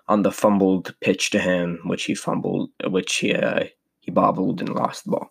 on 0.08 0.24
the 0.24 0.32
fumbled 0.32 0.94
pitch 1.00 1.30
to 1.30 1.38
him, 1.38 1.80
which 1.84 2.04
he 2.04 2.14
fumbled, 2.14 2.68
which 2.86 3.16
he 3.16 3.32
uh, 3.34 3.64
he 4.08 4.10
bobbled 4.10 4.62
and 4.62 4.74
lost 4.74 5.04
the 5.04 5.10
ball. 5.10 5.30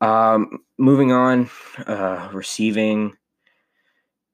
Um, 0.00 0.60
moving 0.78 1.12
on, 1.12 1.50
uh, 1.86 2.30
receiving. 2.32 3.12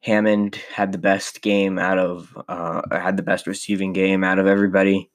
Hammond 0.02 0.54
had 0.72 0.92
the 0.92 0.98
best 0.98 1.42
game 1.42 1.76
out 1.76 1.98
of 1.98 2.38
uh, 2.48 2.82
had 2.92 3.16
the 3.16 3.24
best 3.24 3.48
receiving 3.48 3.92
game 3.92 4.22
out 4.22 4.38
of 4.38 4.46
everybody. 4.46 5.10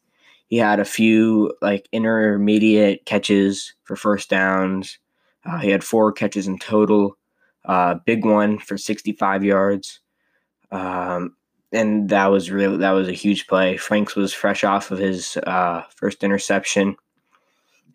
He 0.47 0.57
had 0.57 0.81
a 0.81 0.85
few 0.85 1.53
like 1.61 1.87
intermediate 1.93 3.05
catches 3.05 3.73
for 3.85 3.95
first 3.95 4.29
downs. 4.29 4.99
Uh, 5.45 5.59
he 5.59 5.69
had 5.69 5.81
four 5.81 6.11
catches 6.11 6.45
in 6.45 6.59
total. 6.59 7.17
Uh, 7.63 7.95
big 8.05 8.25
one 8.25 8.59
for 8.59 8.77
65 8.77 9.45
yards. 9.45 10.01
Um, 10.71 11.37
and 11.71 12.09
that 12.09 12.27
was 12.27 12.51
really 12.51 12.75
that 12.79 12.91
was 12.91 13.07
a 13.07 13.13
huge 13.13 13.47
play. 13.47 13.77
Franks 13.77 14.13
was 14.13 14.33
fresh 14.33 14.65
off 14.65 14.91
of 14.91 14.99
his 14.99 15.37
uh, 15.37 15.83
first 15.95 16.21
interception, 16.21 16.97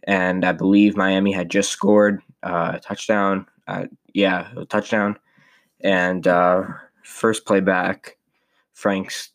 and 0.07 0.45
I 0.45 0.53
believe 0.53 0.97
Miami 0.97 1.33
had 1.33 1.51
just 1.51 1.71
scored 1.71 2.23
uh, 2.43 2.73
a 2.75 2.81
touchdown. 2.81 3.47
Uh, 3.69 3.87
yeah, 4.15 4.49
a 4.57 4.65
touchdown, 4.65 5.19
and 5.81 6.27
uh, 6.27 6.63
first 7.03 7.45
play 7.47 7.61
back, 7.61 8.17
Franks 8.73 9.31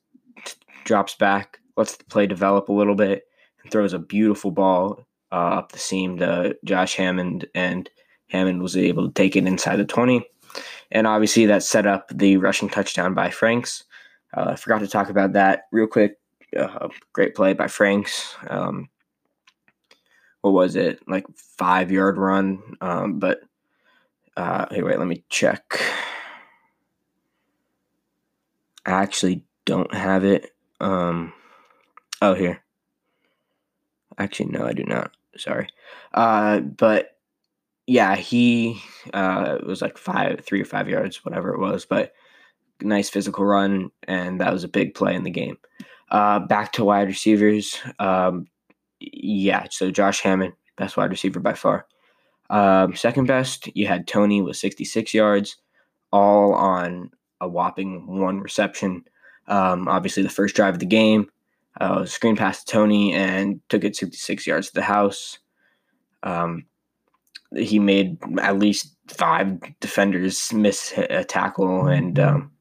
t- 0.45 0.53
drops 0.85 1.15
back, 1.15 1.59
lets 1.75 1.97
the 1.97 2.05
play 2.05 2.25
develop 2.25 2.69
a 2.69 2.73
little 2.73 2.95
bit, 2.95 3.23
and 3.61 3.71
throws 3.71 3.93
a 3.93 3.99
beautiful 3.99 4.51
ball 4.51 5.05
uh, 5.31 5.35
up 5.59 5.71
the 5.73 5.79
seam 5.79 6.17
to 6.17 6.55
Josh 6.63 6.95
Hammond, 6.95 7.45
and 7.53 7.89
Hammond 8.29 8.61
was 8.61 8.77
able 8.77 9.07
to 9.07 9.13
take 9.13 9.35
it 9.35 9.45
inside 9.45 9.75
the 9.75 9.85
twenty, 9.85 10.25
and 10.91 11.05
obviously 11.05 11.45
that 11.45 11.63
set 11.63 11.85
up 11.85 12.09
the 12.13 12.37
rushing 12.37 12.69
touchdown 12.69 13.13
by 13.13 13.29
Franks. 13.29 13.83
Uh, 14.33 14.51
I 14.51 14.55
forgot 14.55 14.79
to 14.79 14.87
talk 14.87 15.09
about 15.09 15.33
that 15.33 15.63
real 15.73 15.87
quick. 15.87 16.17
Uh, 16.57 16.87
great 17.11 17.35
play 17.35 17.53
by 17.53 17.67
Franks. 17.67 18.33
Um, 18.49 18.89
what 20.41 20.51
was 20.51 20.75
it? 20.75 20.99
Like 21.07 21.25
five 21.35 21.91
yard 21.91 22.17
run. 22.17 22.61
Um, 22.81 23.19
but 23.19 23.41
uh, 24.37 24.65
hey, 24.71 24.81
wait, 24.81 24.99
let 24.99 25.07
me 25.07 25.23
check. 25.29 25.79
I 28.85 28.91
actually 28.91 29.43
don't 29.65 29.93
have 29.93 30.23
it. 30.23 30.51
Um, 30.79 31.33
oh, 32.21 32.33
here. 32.33 32.63
Actually, 34.17 34.49
no, 34.49 34.65
I 34.65 34.73
do 34.73 34.83
not. 34.83 35.11
Sorry. 35.37 35.67
Uh, 36.13 36.59
but 36.59 37.17
yeah, 37.87 38.15
he 38.15 38.81
uh, 39.13 39.59
was 39.65 39.81
like 39.81 39.97
five, 39.97 40.41
three 40.41 40.61
or 40.61 40.65
five 40.65 40.89
yards, 40.89 41.23
whatever 41.23 41.53
it 41.53 41.59
was. 41.59 41.85
But 41.85 42.13
nice 42.81 43.09
physical 43.09 43.45
run, 43.45 43.91
and 44.07 44.41
that 44.41 44.53
was 44.53 44.63
a 44.63 44.69
big 44.69 44.95
play 44.95 45.15
in 45.15 45.23
the 45.23 45.29
game. 45.29 45.57
Uh, 46.09 46.39
back 46.39 46.73
to 46.73 46.83
wide 46.83 47.07
receivers. 47.07 47.79
Um, 47.99 48.47
yeah, 49.13 49.67
so 49.69 49.91
Josh 49.91 50.21
Hammond, 50.21 50.53
best 50.77 50.97
wide 50.97 51.11
receiver 51.11 51.39
by 51.39 51.53
far. 51.53 51.85
Um, 52.49 52.95
second 52.95 53.27
best, 53.27 53.69
you 53.75 53.87
had 53.87 54.07
Toney 54.07 54.41
with 54.41 54.57
66 54.57 55.13
yards, 55.13 55.57
all 56.11 56.53
on 56.53 57.11
a 57.39 57.47
whopping 57.47 58.07
one 58.07 58.39
reception. 58.39 59.05
Um, 59.47 59.87
obviously, 59.87 60.23
the 60.23 60.29
first 60.29 60.55
drive 60.55 60.75
of 60.75 60.79
the 60.79 60.85
game, 60.85 61.29
uh, 61.79 62.05
screen 62.05 62.35
pass 62.35 62.63
to 62.63 62.71
Toney 62.71 63.13
and 63.13 63.61
took 63.69 63.83
it 63.83 63.95
66 63.95 64.45
yards 64.45 64.67
to 64.67 64.73
the 64.73 64.81
house. 64.81 65.39
Um, 66.23 66.65
he 67.55 67.79
made 67.79 68.17
at 68.39 68.59
least 68.59 68.95
five 69.07 69.59
defenders 69.79 70.53
miss 70.53 70.93
a 70.97 71.23
tackle, 71.23 71.87
and 71.87 72.19
um, 72.19 72.51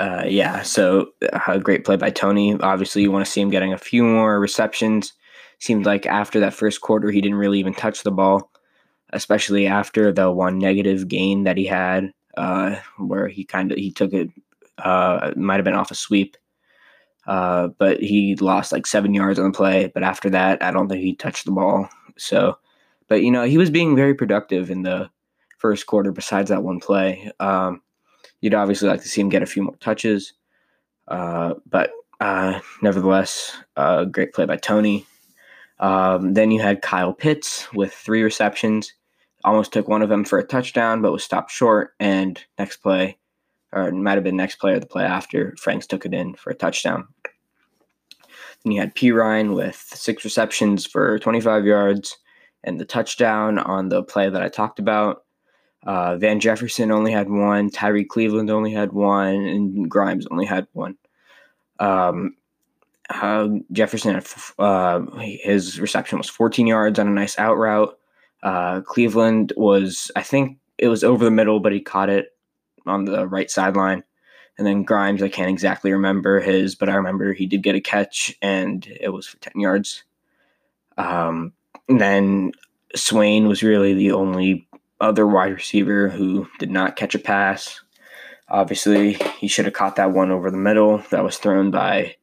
uh, 0.00 0.24
yeah, 0.26 0.62
so 0.62 1.10
a 1.46 1.58
great 1.58 1.84
play 1.84 1.96
by 1.96 2.08
Toney. 2.08 2.58
Obviously, 2.58 3.02
you 3.02 3.12
want 3.12 3.26
to 3.26 3.30
see 3.30 3.42
him 3.42 3.50
getting 3.50 3.74
a 3.74 3.78
few 3.78 4.02
more 4.02 4.40
receptions. 4.40 5.12
Seemed 5.58 5.84
like 5.84 6.06
after 6.06 6.40
that 6.40 6.54
first 6.54 6.80
quarter, 6.80 7.10
he 7.10 7.20
didn't 7.20 7.36
really 7.36 7.58
even 7.58 7.74
touch 7.74 8.02
the 8.02 8.10
ball, 8.10 8.50
especially 9.12 9.66
after 9.66 10.10
the 10.10 10.30
one 10.30 10.58
negative 10.58 11.06
gain 11.06 11.44
that 11.44 11.58
he 11.58 11.66
had, 11.66 12.14
uh, 12.38 12.76
where 12.96 13.28
he 13.28 13.44
kind 13.44 13.72
of 13.72 13.76
he 13.76 13.92
took 13.92 14.14
it. 14.14 14.30
Uh, 14.78 15.34
might 15.36 15.56
have 15.56 15.66
been 15.66 15.74
off 15.74 15.90
a 15.90 15.94
sweep, 15.94 16.38
uh, 17.26 17.68
but 17.78 18.00
he 18.00 18.36
lost 18.36 18.72
like 18.72 18.86
seven 18.86 19.12
yards 19.12 19.38
on 19.38 19.52
the 19.52 19.56
play. 19.56 19.90
But 19.92 20.02
after 20.02 20.30
that, 20.30 20.62
I 20.62 20.70
don't 20.70 20.88
think 20.88 21.02
he 21.02 21.14
touched 21.14 21.44
the 21.44 21.52
ball. 21.52 21.90
So, 22.16 22.56
but 23.06 23.22
you 23.22 23.30
know, 23.30 23.44
he 23.44 23.58
was 23.58 23.68
being 23.68 23.94
very 23.96 24.14
productive 24.14 24.70
in 24.70 24.80
the 24.80 25.10
first 25.58 25.84
quarter. 25.86 26.10
Besides 26.10 26.48
that 26.48 26.62
one 26.62 26.80
play. 26.80 27.30
Um, 27.38 27.82
You'd 28.40 28.54
obviously 28.54 28.88
like 28.88 29.02
to 29.02 29.08
see 29.08 29.20
him 29.20 29.28
get 29.28 29.42
a 29.42 29.46
few 29.46 29.62
more 29.62 29.76
touches, 29.76 30.32
uh, 31.08 31.54
but 31.68 31.90
uh, 32.20 32.60
nevertheless, 32.82 33.56
uh, 33.76 34.04
great 34.04 34.32
play 34.32 34.46
by 34.46 34.56
Toney. 34.56 35.06
Um, 35.78 36.34
then 36.34 36.50
you 36.50 36.60
had 36.60 36.82
Kyle 36.82 37.12
Pitts 37.12 37.72
with 37.72 37.92
three 37.92 38.22
receptions. 38.22 38.92
Almost 39.44 39.72
took 39.72 39.88
one 39.88 40.02
of 40.02 40.10
them 40.10 40.24
for 40.24 40.38
a 40.38 40.46
touchdown, 40.46 41.00
but 41.00 41.12
was 41.12 41.24
stopped 41.24 41.50
short. 41.50 41.94
And 41.98 42.42
next 42.58 42.78
play, 42.78 43.18
or 43.72 43.88
it 43.88 43.94
might 43.94 44.16
have 44.16 44.24
been 44.24 44.36
next 44.36 44.56
play 44.56 44.72
or 44.72 44.80
the 44.80 44.86
play 44.86 45.04
after, 45.04 45.56
Franks 45.58 45.86
took 45.86 46.04
it 46.04 46.12
in 46.12 46.34
for 46.34 46.50
a 46.50 46.54
touchdown. 46.54 47.08
Then 48.62 48.72
you 48.72 48.80
had 48.80 48.94
Perine 48.94 49.54
with 49.54 49.76
six 49.76 50.24
receptions 50.24 50.86
for 50.86 51.18
25 51.18 51.64
yards 51.64 52.18
and 52.62 52.78
the 52.78 52.84
touchdown 52.84 53.58
on 53.58 53.88
the 53.88 54.02
play 54.02 54.28
that 54.28 54.42
I 54.42 54.48
talked 54.48 54.78
about. 54.78 55.24
Uh, 55.84 56.16
Van 56.16 56.40
Jefferson 56.40 56.90
only 56.90 57.12
had 57.12 57.30
one. 57.30 57.70
Tyrie 57.70 58.04
Cleveland 58.04 58.50
only 58.50 58.72
had 58.72 58.92
one, 58.92 59.46
and 59.46 59.90
Grimes 59.90 60.26
only 60.30 60.44
had 60.44 60.66
one. 60.72 60.96
Um, 61.78 62.36
uh, 63.08 63.48
Jefferson, 63.72 64.14
had, 64.14 64.26
uh, 64.58 65.00
his 65.18 65.80
reception 65.80 66.18
was 66.18 66.28
14 66.28 66.66
yards 66.66 66.98
on 66.98 67.08
a 67.08 67.10
nice 67.10 67.38
out 67.38 67.56
route. 67.56 67.98
Uh, 68.42 68.80
Cleveland 68.82 69.52
was, 69.56 70.10
I 70.16 70.22
think 70.22 70.58
it 70.78 70.88
was 70.88 71.02
over 71.02 71.24
the 71.24 71.30
middle, 71.30 71.60
but 71.60 71.72
he 71.72 71.80
caught 71.80 72.10
it 72.10 72.36
on 72.86 73.04
the 73.04 73.26
right 73.26 73.50
sideline. 73.50 74.04
And 74.58 74.66
then 74.66 74.82
Grimes, 74.82 75.22
I 75.22 75.28
can't 75.28 75.50
exactly 75.50 75.92
remember 75.92 76.40
his, 76.40 76.74
but 76.74 76.88
I 76.88 76.94
remember 76.94 77.32
he 77.32 77.46
did 77.46 77.62
get 77.62 77.74
a 77.74 77.80
catch 77.80 78.36
and 78.42 78.86
it 79.00 79.08
was 79.08 79.26
for 79.26 79.38
10 79.38 79.60
yards. 79.60 80.04
Um, 80.98 81.52
and 81.88 82.00
then 82.00 82.52
Swain 82.94 83.48
was 83.48 83.62
really 83.62 83.94
the 83.94 84.12
only 84.12 84.68
other 85.00 85.26
wide 85.26 85.52
receiver 85.52 86.08
who 86.08 86.48
did 86.58 86.70
not 86.70 86.96
catch 86.96 87.14
a 87.14 87.18
pass. 87.18 87.80
Obviously, 88.48 89.14
he 89.38 89.48
should 89.48 89.64
have 89.64 89.74
caught 89.74 89.96
that 89.96 90.12
one 90.12 90.30
over 90.30 90.50
the 90.50 90.56
middle 90.56 90.98
that 91.10 91.24
was 91.24 91.38
thrown 91.38 91.70
by 91.70 92.16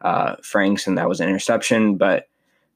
uh, 0.00 0.36
Franks, 0.42 0.86
and 0.86 0.96
that 0.98 1.08
was 1.08 1.20
an 1.20 1.28
interception. 1.28 1.96
But 1.96 2.28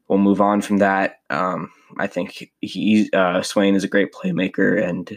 we'll 0.09 0.19
move 0.19 0.41
on 0.41 0.61
from 0.61 0.79
that. 0.79 1.21
Um, 1.31 1.71
I 1.99 2.07
think 2.07 2.51
he 2.61 3.09
uh, 3.13 3.43
Swain 3.43 3.75
is 3.75 3.85
a 3.85 3.89
great 3.89 4.13
playmaker, 4.13 4.83
and 4.83 5.09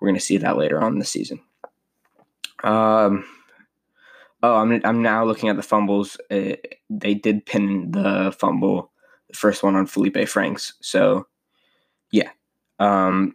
we're 0.00 0.08
going 0.08 0.18
to 0.18 0.24
see 0.24 0.38
that 0.38 0.56
later 0.56 0.80
on 0.80 0.94
in 0.94 0.98
the 0.98 1.04
season. 1.04 1.40
Um, 2.64 3.24
oh, 4.42 4.56
I'm 4.56 4.80
I'm 4.84 5.02
now 5.02 5.24
looking 5.24 5.48
at 5.48 5.56
the 5.56 5.62
fumbles. 5.62 6.16
Uh, 6.30 6.56
they 6.88 7.14
did 7.14 7.46
pin 7.46 7.90
the 7.90 8.34
fumble, 8.38 8.90
the 9.28 9.36
first 9.36 9.62
one 9.62 9.76
on 9.76 9.86
Feleipe 9.86 10.28
Franks. 10.28 10.74
So, 10.80 11.26
yeah. 12.10 12.30
Um, 12.78 13.34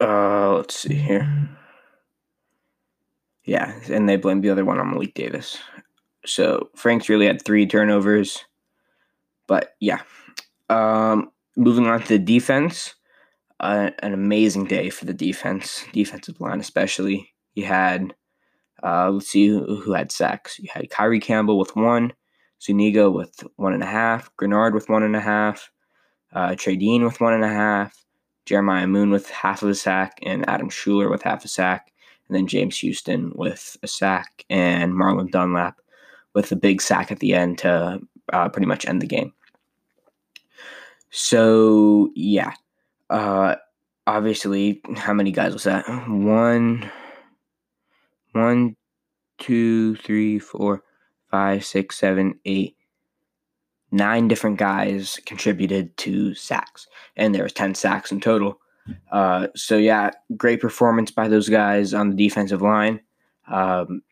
uh, 0.00 0.54
let's 0.54 0.76
see 0.76 0.94
here. 0.94 1.48
Yeah, 3.44 3.80
and 3.90 4.08
they 4.08 4.16
blamed 4.16 4.44
the 4.44 4.50
other 4.50 4.64
one 4.64 4.78
on 4.78 4.90
Malik 4.90 5.14
Davis. 5.14 5.58
So 6.26 6.68
Franks 6.76 7.08
really 7.08 7.26
had 7.26 7.42
three 7.44 7.66
turnovers. 7.66 8.44
But 9.46 9.74
yeah. 9.80 10.00
Um, 10.68 11.30
moving 11.56 11.86
on 11.86 12.02
to 12.02 12.08
the 12.08 12.18
defense. 12.18 12.94
Uh, 13.60 13.90
an 14.00 14.12
amazing 14.12 14.66
day 14.66 14.88
for 14.88 15.04
the 15.04 15.14
defense, 15.14 15.84
defensive 15.92 16.40
line 16.40 16.60
especially. 16.60 17.32
You 17.54 17.64
had, 17.64 18.14
uh, 18.84 19.10
let's 19.10 19.30
see 19.30 19.48
who, 19.48 19.80
who 19.80 19.92
had 19.92 20.12
sacks. 20.12 20.60
You 20.60 20.68
had 20.72 20.90
Kyree 20.90 21.20
Campbell 21.20 21.58
with 21.58 21.74
one, 21.74 22.12
Zuniga 22.62 23.10
with 23.10 23.42
one 23.56 23.72
and 23.72 23.82
a 23.82 23.86
half, 23.86 24.30
Greenard 24.36 24.74
with 24.74 24.88
one 24.88 25.02
and 25.02 25.16
a 25.16 25.20
half, 25.20 25.72
uh, 26.32 26.54
Trey 26.54 26.76
Dean 26.76 27.02
with 27.02 27.20
one 27.20 27.32
and 27.32 27.44
a 27.44 27.48
half, 27.48 28.04
Jeremiah 28.48 28.86
Moon 28.86 29.10
with 29.10 29.28
half 29.28 29.62
of 29.62 29.68
a 29.68 29.74
sack, 29.74 30.18
and 30.22 30.48
Adam 30.48 30.70
Shuler 30.70 31.10
with 31.10 31.22
half 31.22 31.44
a 31.44 31.48
sack, 31.48 31.92
and 32.26 32.36
then 32.36 32.46
James 32.46 32.78
Houston 32.78 33.32
with 33.34 33.76
a 33.82 33.86
sack, 33.86 34.44
and 34.48 34.94
Marlon 34.94 35.30
Dunlap 35.30 35.80
with 36.34 36.50
a 36.50 36.56
big 36.56 36.80
sack 36.80 37.12
at 37.12 37.18
the 37.18 37.34
end 37.34 37.58
to 37.58 38.00
uh, 38.32 38.48
pretty 38.48 38.66
much 38.66 38.86
end 38.86 39.02
the 39.02 39.06
game. 39.06 39.32
So 41.10 42.10
yeah, 42.14 42.54
uh, 43.10 43.56
obviously, 44.06 44.80
how 44.96 45.12
many 45.12 45.30
guys 45.30 45.52
was 45.52 45.64
that? 45.64 45.84
One, 46.08 46.90
one, 48.32 48.76
two, 49.38 49.96
three, 49.96 50.38
four, 50.38 50.82
five, 51.30 51.64
six, 51.64 51.98
seven, 51.98 52.40
eight, 52.46 52.77
nine 53.90 54.28
different 54.28 54.58
guys 54.58 55.18
contributed 55.26 55.96
to 55.98 56.34
sacks, 56.34 56.86
and 57.16 57.34
there 57.34 57.42
was 57.42 57.52
ten 57.52 57.74
sacks 57.74 58.12
in 58.12 58.20
total. 58.20 58.60
Uh, 59.12 59.48
so 59.54 59.76
yeah, 59.76 60.10
great 60.36 60.60
performance 60.60 61.10
by 61.10 61.28
those 61.28 61.48
guys 61.48 61.92
on 61.94 62.10
the 62.10 62.16
defensive 62.16 62.62
line. 62.62 63.00
Um, 63.46 64.02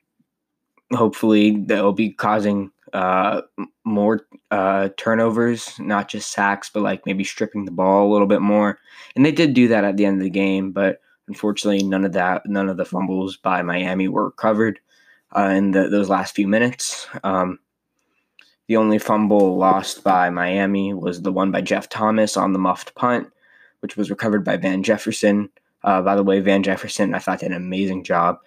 hopefully, 0.93 1.65
they'll 1.67 1.93
be 1.93 2.11
causing 2.11 2.71
uh, 2.93 3.43
more 3.85 4.27
uh, 4.51 4.91
turnovers, 4.97 5.79
not 5.79 6.09
just 6.09 6.31
sacks, 6.31 6.71
but 6.73 6.83
like 6.83 7.05
maybe 7.07 7.25
stripping 7.25 7.65
the 7.65 7.71
ball 7.71 8.07
a 8.07 8.13
little 8.13 8.27
bit 8.27 8.43
more. 8.43 8.79
And 9.15 9.25
they 9.25 9.33
did 9.33 9.55
do 9.55 9.69
that 9.69 9.85
at 9.85 9.97
the 9.97 10.07
end 10.07 10.19
of 10.19 10.25
the 10.25 10.31
game, 10.31 10.73
but 10.73 11.01
unfortunately, 11.29 11.83
none 11.83 12.05
of 12.05 12.13
that, 12.13 12.47
none 12.47 12.69
of 12.69 12.77
the 12.77 12.85
fumbles 12.85 13.37
by 13.37 13.63
Miami 13.63 14.09
were 14.09 14.27
recovered 14.27 14.79
uh, 15.37 15.51
in 15.51 15.73
the, 15.73 15.89
those 15.89 16.09
last 16.09 16.35
few 16.35 16.47
minutes. 16.47 17.09
Um, 17.25 17.59
the 18.69 18.77
only 18.77 18.99
fumble 18.99 19.57
lost 19.57 20.03
by 20.03 20.31
Miami 20.31 20.93
was 20.93 21.23
the 21.23 21.33
one 21.33 21.51
by 21.51 21.61
Jeff 21.61 21.89
Thomas 21.89 22.37
on 22.37 22.53
the 22.53 22.59
muffed 22.59 22.95
punt, 22.95 23.31
which 23.81 23.97
was 23.97 24.11
recovered 24.11 24.45
by 24.45 24.57
Van 24.57 24.83
Jefferson. 24.83 25.49
Uh, 25.85 26.03
by 26.03 26.17
the 26.17 26.25
way, 26.25 26.41
Van 26.41 26.63
Jefferson, 26.63 27.15
I 27.15 27.19
thought 27.19 27.41
did 27.41 27.53
an 27.53 27.57
amazing 27.57 28.03
job 28.03 28.39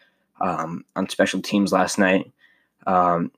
um, 0.42 0.84
on 0.96 1.08
special 1.08 1.42
teams 1.42 1.72
last 1.72 1.98
night. 1.98 2.32
Um, 2.86 3.32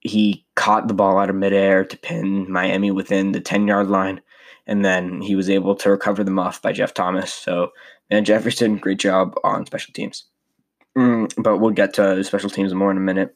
he 0.00 0.44
caught 0.54 0.88
the 0.88 0.94
ball 0.94 1.18
out 1.18 1.30
of 1.30 1.36
midair 1.36 1.84
to 1.84 1.96
pin 1.96 2.50
Miami 2.50 2.90
within 2.90 3.32
the 3.32 3.40
10 3.40 3.66
yard 3.66 3.88
line, 3.88 4.20
and 4.66 4.84
then 4.84 5.22
he 5.22 5.34
was 5.34 5.48
able 5.48 5.74
to 5.76 5.90
recover 5.90 6.24
the 6.24 6.30
muff 6.30 6.60
by 6.60 6.72
Jeff 6.72 6.92
Thomas. 6.92 7.32
So, 7.32 7.70
Van 8.10 8.24
Jefferson, 8.24 8.76
great 8.76 8.98
job 8.98 9.34
on 9.44 9.64
special 9.64 9.92
teams. 9.94 10.24
Mm, 10.98 11.32
but 11.42 11.58
we'll 11.58 11.70
get 11.70 11.94
to 11.94 12.22
special 12.24 12.50
teams 12.50 12.74
more 12.74 12.90
in 12.90 12.98
a 12.98 13.00
minute. 13.00 13.34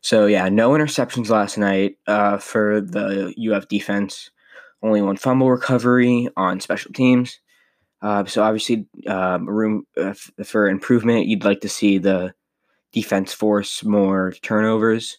So 0.00 0.26
yeah, 0.26 0.48
no 0.48 0.70
interceptions 0.70 1.28
last 1.28 1.58
night 1.58 1.96
uh, 2.06 2.38
for 2.38 2.80
the 2.80 3.34
UF 3.52 3.68
defense. 3.68 4.30
Only 4.82 5.02
one 5.02 5.16
fumble 5.16 5.50
recovery 5.50 6.28
on 6.36 6.60
special 6.60 6.92
teams. 6.92 7.40
Uh, 8.02 8.24
so 8.24 8.42
obviously, 8.42 8.86
uh, 9.06 9.38
room 9.42 9.86
for 10.42 10.68
improvement. 10.68 11.26
You'd 11.26 11.44
like 11.44 11.60
to 11.60 11.68
see 11.68 11.98
the 11.98 12.32
defense 12.92 13.32
force 13.32 13.84
more 13.84 14.32
turnovers. 14.42 15.18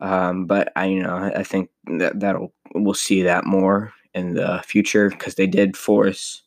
Um, 0.00 0.46
but 0.46 0.72
I, 0.76 0.86
you 0.86 1.02
know, 1.02 1.14
I 1.14 1.44
think 1.44 1.70
that 1.98 2.18
that'll 2.18 2.52
we'll 2.74 2.94
see 2.94 3.22
that 3.22 3.44
more 3.44 3.92
in 4.14 4.34
the 4.34 4.62
future 4.64 5.08
because 5.10 5.34
they 5.34 5.46
did 5.46 5.76
force 5.76 6.42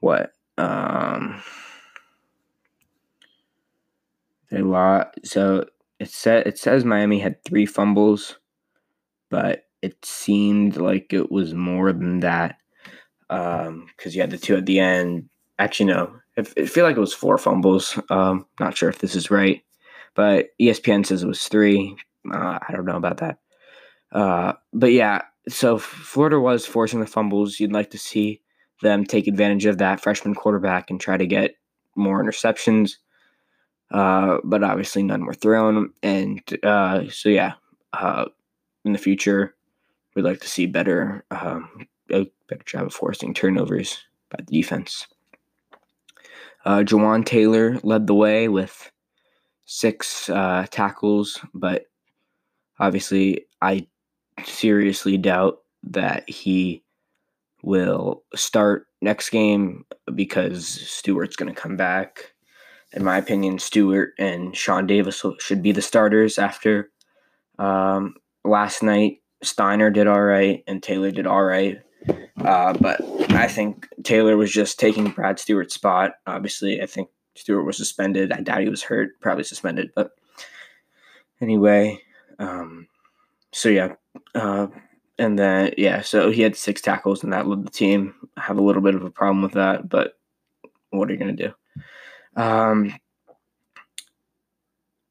what 0.00 0.32
um, 0.56 1.42
they 4.50 4.62
lost. 4.62 5.08
So 5.24 5.66
it 6.00 6.10
said 6.10 6.46
it 6.46 6.58
says 6.58 6.84
Miami 6.84 7.18
had 7.18 7.42
three 7.44 7.66
fumbles, 7.66 8.38
but 9.30 9.64
it 9.82 10.04
seemed 10.04 10.76
like 10.76 11.12
it 11.12 11.30
was 11.30 11.54
more 11.54 11.92
than 11.92 12.20
that 12.20 12.56
because 13.28 13.68
um, 13.68 13.86
you 14.04 14.20
had 14.20 14.30
the 14.30 14.38
two 14.38 14.56
at 14.56 14.66
the 14.66 14.80
end. 14.80 15.28
Actually, 15.58 15.86
no, 15.86 16.14
I, 16.36 16.42
feel 16.42 16.84
like 16.84 16.96
it 16.96 17.00
was 17.00 17.14
four 17.14 17.36
fumbles. 17.36 17.98
Um, 18.10 18.46
not 18.60 18.76
sure 18.76 18.88
if 18.88 19.00
this 19.00 19.14
is 19.14 19.30
right, 19.30 19.62
but 20.14 20.48
ESPN 20.60 21.04
says 21.04 21.22
it 21.22 21.28
was 21.28 21.48
three. 21.48 21.96
Uh, 22.32 22.58
I 22.66 22.72
don't 22.72 22.84
know 22.84 22.96
about 22.96 23.18
that. 23.18 23.38
Uh, 24.12 24.52
but 24.72 24.92
yeah, 24.92 25.22
so 25.48 25.78
Florida 25.78 26.38
was 26.38 26.64
forcing 26.66 27.00
the 27.00 27.06
fumbles. 27.06 27.58
You'd 27.58 27.72
like 27.72 27.90
to 27.90 27.98
see 27.98 28.40
them 28.82 29.04
take 29.04 29.26
advantage 29.26 29.66
of 29.66 29.78
that 29.78 30.00
freshman 30.00 30.34
quarterback 30.34 30.90
and 30.90 31.00
try 31.00 31.16
to 31.16 31.26
get 31.26 31.56
more 31.96 32.22
interceptions. 32.22 32.92
Uh, 33.90 34.38
but 34.44 34.62
obviously 34.62 35.02
none 35.02 35.24
were 35.24 35.34
thrown. 35.34 35.90
And 36.02 36.42
uh, 36.62 37.08
so, 37.08 37.28
yeah, 37.28 37.54
uh, 37.92 38.26
in 38.84 38.92
the 38.92 38.98
future, 38.98 39.54
we'd 40.14 40.24
like 40.24 40.40
to 40.40 40.48
see 40.48 40.66
better, 40.66 41.24
um, 41.30 41.86
a 42.10 42.26
better 42.48 42.64
job 42.64 42.86
of 42.86 42.94
forcing 42.94 43.34
turnovers 43.34 44.04
by 44.30 44.38
the 44.46 44.60
defense. 44.60 45.06
Uh, 46.64 46.80
Jeawon 46.80 47.24
Taylor 47.24 47.78
led 47.82 48.06
the 48.06 48.14
way 48.14 48.48
with 48.48 48.90
six 49.64 50.28
uh, 50.28 50.66
tackles, 50.70 51.40
but 51.54 51.86
obviously, 52.78 53.46
I 53.62 53.86
seriously 54.44 55.16
doubt 55.16 55.62
that 55.84 56.28
he 56.28 56.82
will 57.62 58.22
start 58.34 58.86
next 59.00 59.30
game 59.30 59.84
because 60.14 60.66
Stewart's 60.66 61.36
going 61.36 61.52
to 61.52 61.60
come 61.60 61.76
back 61.76 62.32
in 62.92 63.04
my 63.04 63.18
opinion, 63.18 63.58
Stewart 63.58 64.14
and 64.18 64.56
Shawn 64.56 64.86
Davis 64.86 65.24
should 65.40 65.62
be 65.62 65.72
the 65.72 65.82
starters 65.82 66.38
after 66.38 66.90
um, 67.58 68.14
last 68.44 68.82
night. 68.82 69.20
Stiner 69.44 69.92
did 69.92 70.06
all 70.06 70.22
right 70.22 70.64
and 70.66 70.82
Taylor 70.82 71.10
did 71.10 71.26
all 71.26 71.44
right. 71.44 71.80
Uh, 72.44 72.72
but 72.74 73.00
I 73.30 73.46
think 73.48 73.88
Taylor 74.02 74.36
was 74.36 74.50
just 74.50 74.80
taking 74.80 75.10
Brad 75.10 75.38
Stewart's 75.38 75.74
spot. 75.74 76.12
Obviously, 76.26 76.80
I 76.80 76.86
think 76.86 77.08
Stewart 77.36 77.66
was 77.66 77.76
suspended. 77.76 78.32
I 78.32 78.40
doubt 78.40 78.62
he 78.62 78.68
was 78.68 78.82
hurt, 78.82 79.20
probably 79.20 79.44
suspended. 79.44 79.90
But 79.94 80.12
anyway, 81.40 82.00
um, 82.38 82.88
so 83.52 83.68
yeah. 83.68 83.94
Uh, 84.34 84.68
and 85.18 85.38
then, 85.38 85.74
yeah, 85.76 86.00
so 86.00 86.30
he 86.30 86.42
had 86.42 86.56
six 86.56 86.80
tackles 86.80 87.22
and 87.22 87.32
that 87.32 87.46
led 87.46 87.64
the 87.64 87.70
team. 87.70 88.14
I 88.36 88.42
have 88.42 88.58
a 88.58 88.62
little 88.62 88.82
bit 88.82 88.94
of 88.94 89.04
a 89.04 89.10
problem 89.10 89.42
with 89.42 89.52
that, 89.52 89.88
but 89.88 90.18
what 90.90 91.08
are 91.08 91.12
you 91.12 91.18
going 91.18 91.36
to 91.36 91.48
do? 91.48 91.54
Um, 92.38 92.94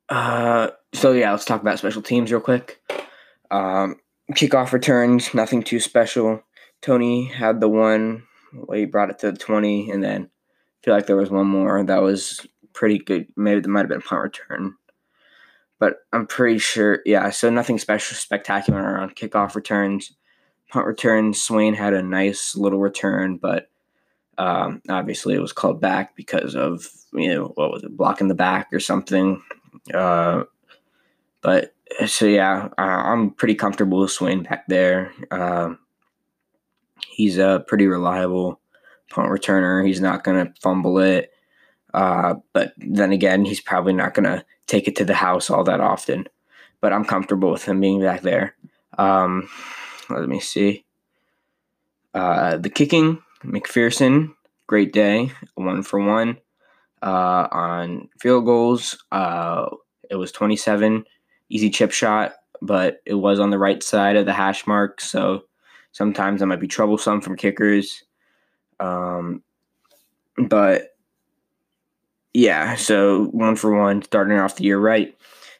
uh, 0.08 0.70
so 0.94 1.12
yeah, 1.12 1.32
let's 1.32 1.46
talk 1.46 1.62
about 1.62 1.78
special 1.78 2.02
teams 2.02 2.32
real 2.32 2.42
quick. 2.42 2.82
Um, 3.52 3.98
kickoff 4.32 4.72
returns, 4.72 5.34
nothing 5.34 5.62
too 5.62 5.80
special. 5.80 6.42
Toney 6.82 7.26
had 7.26 7.60
the 7.60 7.68
one 7.68 8.24
well, 8.54 8.78
he 8.78 8.86
brought 8.86 9.10
it 9.10 9.20
to 9.20 9.32
the 9.32 9.38
twenty, 9.38 9.92
and 9.92 10.02
then 10.02 10.24
I 10.24 10.86
feel 10.86 10.94
like 10.94 11.06
there 11.06 11.18
was 11.18 11.30
one 11.30 11.48
more 11.48 11.84
that 11.84 12.02
was 12.02 12.48
pretty 12.74 13.00
good. 13.00 13.28
Maybe 13.36 13.60
there 13.60 13.72
might 13.72 13.82
have 13.82 13.90
been 13.90 14.00
a 14.00 14.02
punt 14.02 14.24
return, 14.24 14.76
but 15.80 15.98
I'm 16.14 16.28
pretty 16.28 16.60
sure. 16.60 17.02
Yeah, 17.06 17.30
so 17.32 17.50
nothing 17.50 17.78
special, 17.78 18.16
spectacular 18.16 18.98
on 18.98 19.10
kickoff 19.10 19.56
returns. 19.56 20.14
Punt 20.70 20.86
returns, 20.86 21.42
Swain 21.42 21.74
had 21.74 21.94
a 21.94 22.02
nice 22.02 22.56
little 22.56 22.80
return, 22.80 23.38
but 23.38 23.70
um, 24.38 24.82
obviously, 24.90 25.36
it 25.36 25.42
was 25.42 25.54
called 25.54 25.82
back 25.82 26.16
because 26.16 26.56
of 26.56 26.88
you 27.14 27.34
know 27.34 27.46
what 27.56 27.72
was 27.72 27.84
it, 27.84 27.96
blocking 27.96 28.28
the 28.28 28.36
back 28.36 28.68
or 28.72 28.80
something. 28.80 29.42
Uh, 29.94 30.44
but 31.42 31.74
so 32.06 32.26
yeah, 32.26 32.70
I'm 32.78 33.32
pretty 33.32 33.56
comfortable 33.56 34.00
with 34.00 34.12
Swain 34.12 34.44
back 34.44 34.68
there. 34.68 35.14
Uh, 35.32 35.76
he's 37.10 37.38
a 37.38 37.64
pretty 37.68 37.88
reliable 37.88 38.60
punt 39.10 39.30
returner. 39.30 39.86
He's 39.86 40.02
not 40.02 40.24
going 40.24 40.46
to 40.46 40.54
fumble 40.62 41.00
it. 41.00 41.32
Uh, 41.94 42.36
but 42.54 42.74
then 42.78 43.12
again, 43.12 43.46
he's 43.46 43.62
probably 43.62 43.94
not 43.94 44.14
going 44.14 44.26
to 44.26 44.46
take 44.68 44.88
it 44.88 44.96
to 44.98 45.06
the 45.06 45.16
house 45.16 45.50
all 45.50 45.64
that 45.64 45.80
often. 45.80 46.28
But 46.82 46.94
I'm 46.94 47.06
comfortable 47.06 47.52
with 47.52 47.64
him 47.64 47.80
being 47.80 48.02
back 48.02 48.22
there. 48.22 48.56
Um, 48.98 49.50
let 50.10 50.28
me 50.28 50.40
see. 50.40 50.86
Uh, 52.14 52.58
the 52.58 52.70
kicking, 52.70 53.22
McPherson, 53.48 54.34
great 54.68 54.94
day, 54.94 55.32
one 55.56 55.84
for 55.84 56.00
one 56.00 56.38
uh, 57.02 57.48
on 57.52 58.10
field 58.20 58.46
goals. 58.46 59.04
Uh, 59.12 59.70
it 60.10 60.16
was 60.16 60.32
27, 60.32 61.04
easy 61.50 61.70
chip 61.70 61.92
shot, 61.92 62.34
but 62.62 62.98
it 63.06 63.16
was 63.16 63.40
on 63.40 63.50
the 63.50 63.60
right 63.60 63.82
side 63.82 64.16
of 64.16 64.26
the 64.26 64.34
hash 64.34 64.68
mark. 64.68 65.02
So 65.02 65.44
sometimes 65.92 66.40
that 66.40 66.48
might 66.48 66.60
be 66.60 66.68
troublesome 66.68 67.22
from 67.22 67.38
kickers. 67.38 68.04
Um, 68.80 69.44
but 70.48 70.96
yeah, 72.34 72.76
so 72.76 73.26
one 73.26 73.56
for 73.56 73.76
one, 73.76 74.04
starting 74.04 74.38
off 74.38 74.56
the 74.56 74.64
year 74.64 74.80
right, 74.80 75.16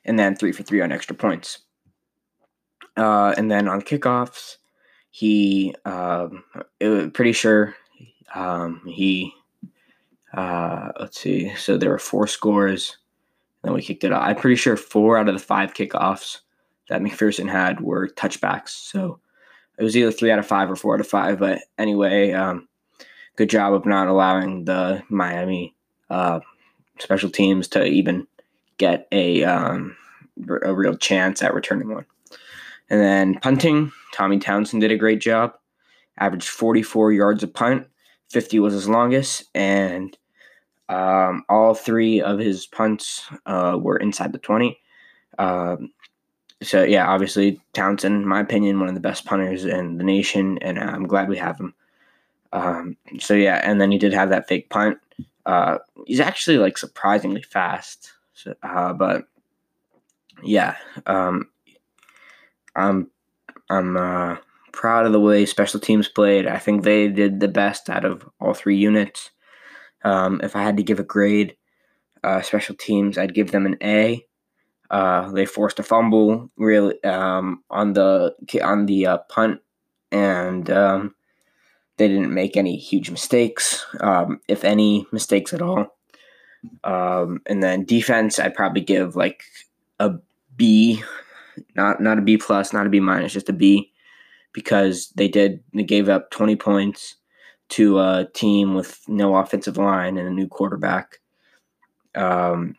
and 0.06 0.18
then 0.20 0.36
three 0.36 0.52
for 0.52 0.64
three 0.64 0.82
on 0.82 0.92
extra 0.92 1.16
points. 1.16 1.60
Uh, 2.96 3.34
and 3.38 3.50
then 3.50 3.68
on 3.68 3.82
kickoffs, 3.82 4.58
he, 5.10 5.74
um, 5.86 6.44
pretty 7.14 7.32
sure 7.32 7.76
um, 8.34 8.82
he 8.86 9.34
uh, 10.34 10.92
let's 11.00 11.20
see. 11.20 11.54
So 11.56 11.78
there 11.78 11.90
were 11.90 12.00
four 12.00 12.28
scores. 12.28 12.98
Then 13.64 13.74
we 13.74 13.82
kicked 13.82 14.04
it 14.04 14.12
off. 14.12 14.24
I'm 14.24 14.36
pretty 14.36 14.56
sure 14.56 14.78
four 14.78 15.18
out 15.18 15.28
of 15.28 15.34
the 15.34 15.40
five 15.40 15.74
kickoffs 15.74 16.40
that 16.90 17.02
McPherson 17.02 17.50
had 17.50 17.82
were 17.82 18.10
touchbacks. 18.10 18.70
So 18.70 19.20
it 19.78 19.84
was 19.84 19.98
either 19.98 20.12
three 20.12 20.32
out 20.32 20.40
of 20.40 20.48
five 20.48 20.70
or 20.70 20.76
four 20.76 20.94
out 20.94 21.00
of 21.00 21.08
five. 21.08 21.40
But 21.40 21.62
anyway, 21.78 22.34
um, 22.34 22.68
good 23.36 23.50
job 23.50 23.74
of 23.74 23.86
not 23.86 24.08
allowing 24.08 24.66
the 24.66 25.04
Miami 25.10 25.76
uh, 26.10 26.40
special 27.00 27.30
teams 27.30 27.68
to 27.70 27.84
even 27.86 28.28
get 28.78 29.08
a 29.12 29.44
um, 29.44 29.98
a 30.62 30.74
real 30.74 30.96
chance 30.96 31.42
at 31.42 31.54
returning 31.54 31.90
one. 31.90 32.06
And 32.90 33.02
then 33.02 33.40
punting, 33.40 33.92
Tommy 34.14 34.40
Townsend 34.40 34.82
did 34.82 34.92
a 34.92 34.98
great 34.98 35.20
job. 35.20 35.54
Averaged 36.18 36.48
44 36.48 37.12
yards 37.12 37.44
a 37.44 37.48
punt, 37.48 37.88
50 38.30 38.60
was 38.60 38.74
his 38.74 38.90
longest, 38.90 39.44
and 39.54 40.18
um, 40.90 41.44
all 41.50 41.76
three 41.76 42.22
of 42.22 42.40
his 42.40 42.66
punts 42.66 43.28
uh, 43.46 43.78
were 43.80 43.98
inside 43.98 44.32
the 44.32 44.40
20. 44.40 44.80
Um, 45.38 45.92
so, 46.64 46.84
yeah, 46.84 47.08
obviously, 47.08 47.62
Townsend, 47.74 48.16
in 48.24 48.28
my 48.28 48.40
opinion, 48.40 48.80
one 48.80 48.90
of 48.90 48.96
the 48.96 49.02
best 49.02 49.26
punters 49.26 49.64
in 49.64 49.98
the 49.98 50.04
nation, 50.04 50.58
and 50.60 50.80
I'm 50.80 51.06
glad 51.06 51.30
we 51.30 51.38
have 51.38 51.60
him. 51.60 51.74
Um, 52.52 52.98
so, 53.20 53.36
yeah, 53.36 53.62
and 53.64 53.80
then 53.80 53.92
he 53.92 54.00
did 54.00 54.14
have 54.14 54.30
that 54.30 54.48
fake 54.48 54.70
punt. 54.70 54.98
Uh, 55.46 55.78
he's 56.08 56.20
actually 56.20 56.58
like 56.58 56.78
surprisingly 56.78 57.44
fast. 57.44 58.14
So, 58.34 58.56
uh, 58.64 58.94
but 58.94 59.28
yeah, 60.44 60.76
um, 61.06 61.50
I'm 62.78 63.10
I'm 63.70 63.98
uh, 63.98 64.38
proud 64.72 65.06
of 65.06 65.12
the 65.12 65.20
way 65.20 65.46
special 65.46 65.80
teams 65.80 66.08
played. 66.08 66.48
I 66.48 66.60
think 66.60 66.84
they 66.84 67.08
did 67.10 67.40
the 67.40 67.48
best 67.48 67.90
out 67.90 68.06
of 68.06 68.30
all 68.40 68.54
three 68.54 68.78
units. 68.78 69.32
Um, 70.04 70.40
if 70.44 70.56
I 70.56 70.62
had 70.62 70.78
to 70.78 70.84
give 70.84 71.00
a 71.00 71.04
grade, 71.04 71.58
uh, 72.24 72.42
special 72.42 72.76
teams, 72.76 73.18
I'd 73.18 73.34
give 73.34 73.52
them 73.52 73.66
an 73.66 73.78
A. 73.82 74.26
Uh, 74.90 75.32
they 75.32 75.46
forced 75.46 75.80
a 75.80 75.84
fumble 75.84 76.50
really 76.56 77.04
um, 77.04 77.64
on 77.70 77.94
the 77.94 78.36
on 78.64 78.86
the 78.86 79.08
uh, 79.08 79.18
punt, 79.30 79.60
and 80.12 80.70
um, 80.70 81.16
they 81.98 82.08
didn't 82.08 82.34
make 82.34 82.56
any 82.56 82.78
huge 82.78 83.10
mistakes, 83.10 83.86
um, 84.00 84.40
if 84.48 84.64
any 84.64 85.06
mistakes 85.12 85.54
at 85.54 85.62
all. 85.62 85.98
Um, 86.84 87.42
and 87.46 87.62
then 87.62 87.86
defense, 87.86 88.40
I'd 88.40 88.56
probably 88.56 88.82
give 88.82 89.16
like 89.16 89.44
a 90.00 90.14
B, 90.56 91.04
not 91.76 92.02
not 92.02 92.18
a 92.18 92.22
B 92.22 92.38
plus, 92.38 92.74
not 92.74 92.88
a 92.88 92.90
B 92.90 93.00
minus, 93.00 93.34
just 93.34 93.50
a 93.50 93.54
B, 93.54 93.92
because 94.54 95.10
they 95.16 95.28
did 95.28 95.64
they 95.74 95.84
gave 95.84 96.10
up 96.10 96.32
twenty 96.32 96.56
points 96.56 97.16
to 97.70 98.00
a 98.00 98.28
team 98.34 98.74
with 98.76 99.02
no 99.08 99.36
offensive 99.36 99.78
line 99.78 100.18
and 100.18 100.28
a 100.28 100.32
new 100.32 100.48
quarterback. 100.48 101.20
Um, 102.16 102.76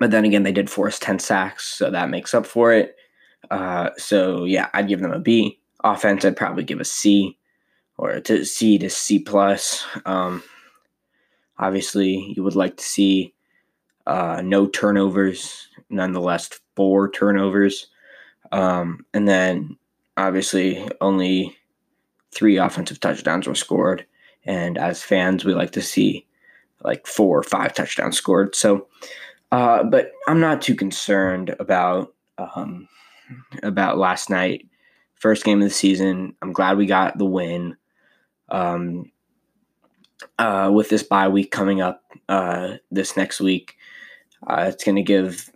but 0.00 0.10
then 0.10 0.24
again, 0.24 0.42
they 0.42 0.52
did 0.52 0.68
force 0.68 0.98
ten 0.98 1.18
sacks, 1.18 1.66
so 1.66 1.90
that 1.90 2.10
makes 2.10 2.34
up 2.34 2.46
for 2.46 2.72
it. 2.72 2.96
Uh, 3.50 3.90
so 3.96 4.44
yeah, 4.44 4.68
I'd 4.74 4.88
give 4.88 5.00
them 5.00 5.12
a 5.12 5.20
B. 5.20 5.60
Offense, 5.84 6.24
I'd 6.24 6.36
probably 6.36 6.64
give 6.64 6.80
a 6.80 6.84
C 6.84 7.38
or 7.96 8.20
to 8.20 8.44
C 8.44 8.78
to 8.78 8.90
C 8.90 9.20
plus. 9.20 9.84
Um, 10.04 10.42
obviously, 11.58 12.32
you 12.36 12.42
would 12.42 12.56
like 12.56 12.76
to 12.76 12.84
see 12.84 13.34
uh, 14.08 14.40
no 14.42 14.66
turnovers, 14.66 15.68
nonetheless, 15.90 16.48
four 16.74 17.10
turnovers. 17.10 17.88
Um, 18.50 19.04
and 19.12 19.28
then 19.28 19.76
obviously, 20.16 20.88
only 21.02 21.56
three 22.34 22.56
offensive 22.56 23.00
touchdowns 23.00 23.46
were 23.46 23.54
scored. 23.54 24.06
And 24.44 24.78
as 24.78 25.02
fans, 25.02 25.44
we 25.44 25.52
like 25.52 25.72
to 25.72 25.82
see 25.82 26.26
like 26.82 27.06
four 27.06 27.38
or 27.38 27.42
five 27.42 27.74
touchdowns 27.74 28.16
scored. 28.16 28.54
So, 28.56 28.88
uh, 29.52 29.84
but 29.84 30.12
I'm 30.26 30.40
not 30.40 30.62
too 30.62 30.74
concerned 30.74 31.54
about 31.60 32.14
um, 32.38 32.88
about 33.62 33.98
last 33.98 34.30
night, 34.30 34.66
first 35.16 35.44
game 35.44 35.58
of 35.58 35.68
the 35.68 35.74
season. 35.74 36.34
I'm 36.40 36.52
glad 36.52 36.78
we 36.78 36.86
got 36.86 37.18
the 37.18 37.26
win. 37.26 37.76
Um, 38.48 39.12
uh, 40.38 40.70
with 40.72 40.88
this 40.88 41.02
bye 41.02 41.28
week 41.28 41.50
coming 41.50 41.80
up 41.80 42.02
uh, 42.28 42.76
this 42.90 43.16
next 43.16 43.40
week, 43.40 43.76
uh, 44.46 44.66
it's 44.68 44.84
going 44.84 44.96
to 44.96 45.02
give 45.02 45.50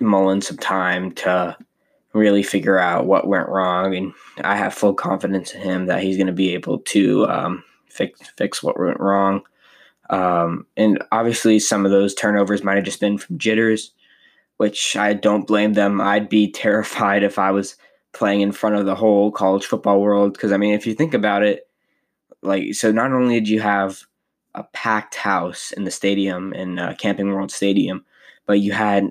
Mullen 0.00 0.40
some 0.40 0.56
time 0.58 1.12
to 1.12 1.56
really 2.12 2.42
figure 2.42 2.78
out 2.78 3.06
what 3.06 3.28
went 3.28 3.48
wrong, 3.48 3.94
and 3.94 4.12
I 4.42 4.56
have 4.56 4.74
full 4.74 4.94
confidence 4.94 5.52
in 5.52 5.60
him 5.60 5.86
that 5.86 6.02
he's 6.02 6.16
going 6.16 6.26
to 6.26 6.32
be 6.32 6.54
able 6.54 6.78
to 6.80 7.26
um, 7.28 7.64
fix 7.88 8.20
fix 8.36 8.62
what 8.62 8.78
went 8.78 9.00
wrong. 9.00 9.42
Um, 10.10 10.66
and 10.76 11.02
obviously, 11.12 11.58
some 11.58 11.84
of 11.84 11.90
those 11.90 12.14
turnovers 12.14 12.64
might 12.64 12.76
have 12.76 12.84
just 12.84 13.00
been 13.00 13.18
from 13.18 13.38
jitters, 13.38 13.92
which 14.56 14.96
I 14.96 15.12
don't 15.12 15.46
blame 15.46 15.74
them. 15.74 16.00
I'd 16.00 16.28
be 16.28 16.50
terrified 16.52 17.22
if 17.22 17.38
I 17.38 17.50
was 17.50 17.76
playing 18.12 18.40
in 18.40 18.52
front 18.52 18.76
of 18.76 18.86
the 18.86 18.94
whole 18.94 19.30
college 19.30 19.66
football 19.66 20.00
world 20.00 20.32
because 20.32 20.52
I 20.52 20.56
mean, 20.56 20.74
if 20.74 20.86
you 20.86 20.94
think 20.94 21.14
about 21.14 21.42
it, 21.42 21.68
like 22.42 22.74
so, 22.74 22.92
not 22.92 23.12
only 23.12 23.40
did 23.40 23.48
you 23.48 23.60
have 23.60 24.02
a 24.54 24.64
packed 24.72 25.16
house 25.16 25.72
in 25.72 25.84
the 25.84 25.90
stadium 25.90 26.52
in 26.54 26.78
uh, 26.78 26.94
Camping 26.98 27.30
World 27.30 27.50
Stadium, 27.50 28.04
but 28.46 28.60
you 28.60 28.72
had 28.72 29.10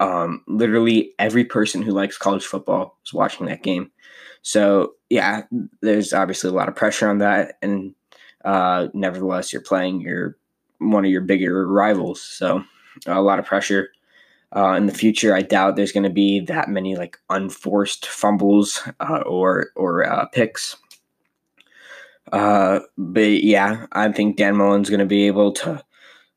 um, 0.00 0.42
literally 0.48 1.12
every 1.18 1.44
person 1.44 1.82
who 1.82 1.92
likes 1.92 2.18
college 2.18 2.44
football 2.44 2.98
was 3.04 3.12
watching 3.12 3.46
that 3.46 3.62
game. 3.62 3.90
So 4.42 4.94
yeah, 5.10 5.42
there's 5.82 6.12
obviously 6.12 6.50
a 6.50 6.54
lot 6.54 6.68
of 6.68 6.76
pressure 6.76 7.08
on 7.08 7.18
that, 7.18 7.56
and 7.62 7.94
uh, 8.44 8.88
nevertheless, 8.94 9.52
you're 9.52 9.62
playing 9.62 10.00
your 10.00 10.36
one 10.78 11.04
of 11.04 11.10
your 11.10 11.20
bigger 11.20 11.66
rivals, 11.68 12.22
so 12.22 12.64
a 13.06 13.20
lot 13.20 13.38
of 13.38 13.44
pressure. 13.44 13.90
Uh, 14.56 14.72
in 14.72 14.86
the 14.86 14.94
future, 14.94 15.32
I 15.34 15.42
doubt 15.42 15.76
there's 15.76 15.92
going 15.92 16.04
to 16.04 16.10
be 16.10 16.40
that 16.40 16.68
many 16.68 16.96
like 16.96 17.18
unforced 17.28 18.06
fumbles 18.06 18.82
uh, 18.98 19.22
or 19.26 19.70
or 19.76 20.04
uh, 20.04 20.26
picks. 20.26 20.76
Uh, 22.32 22.80
but 22.96 23.42
yeah, 23.42 23.86
I 23.92 24.10
think 24.10 24.36
Dan 24.36 24.56
Mullen's 24.56 24.90
going 24.90 25.00
to 25.00 25.06
be 25.06 25.26
able 25.26 25.52
to 25.52 25.84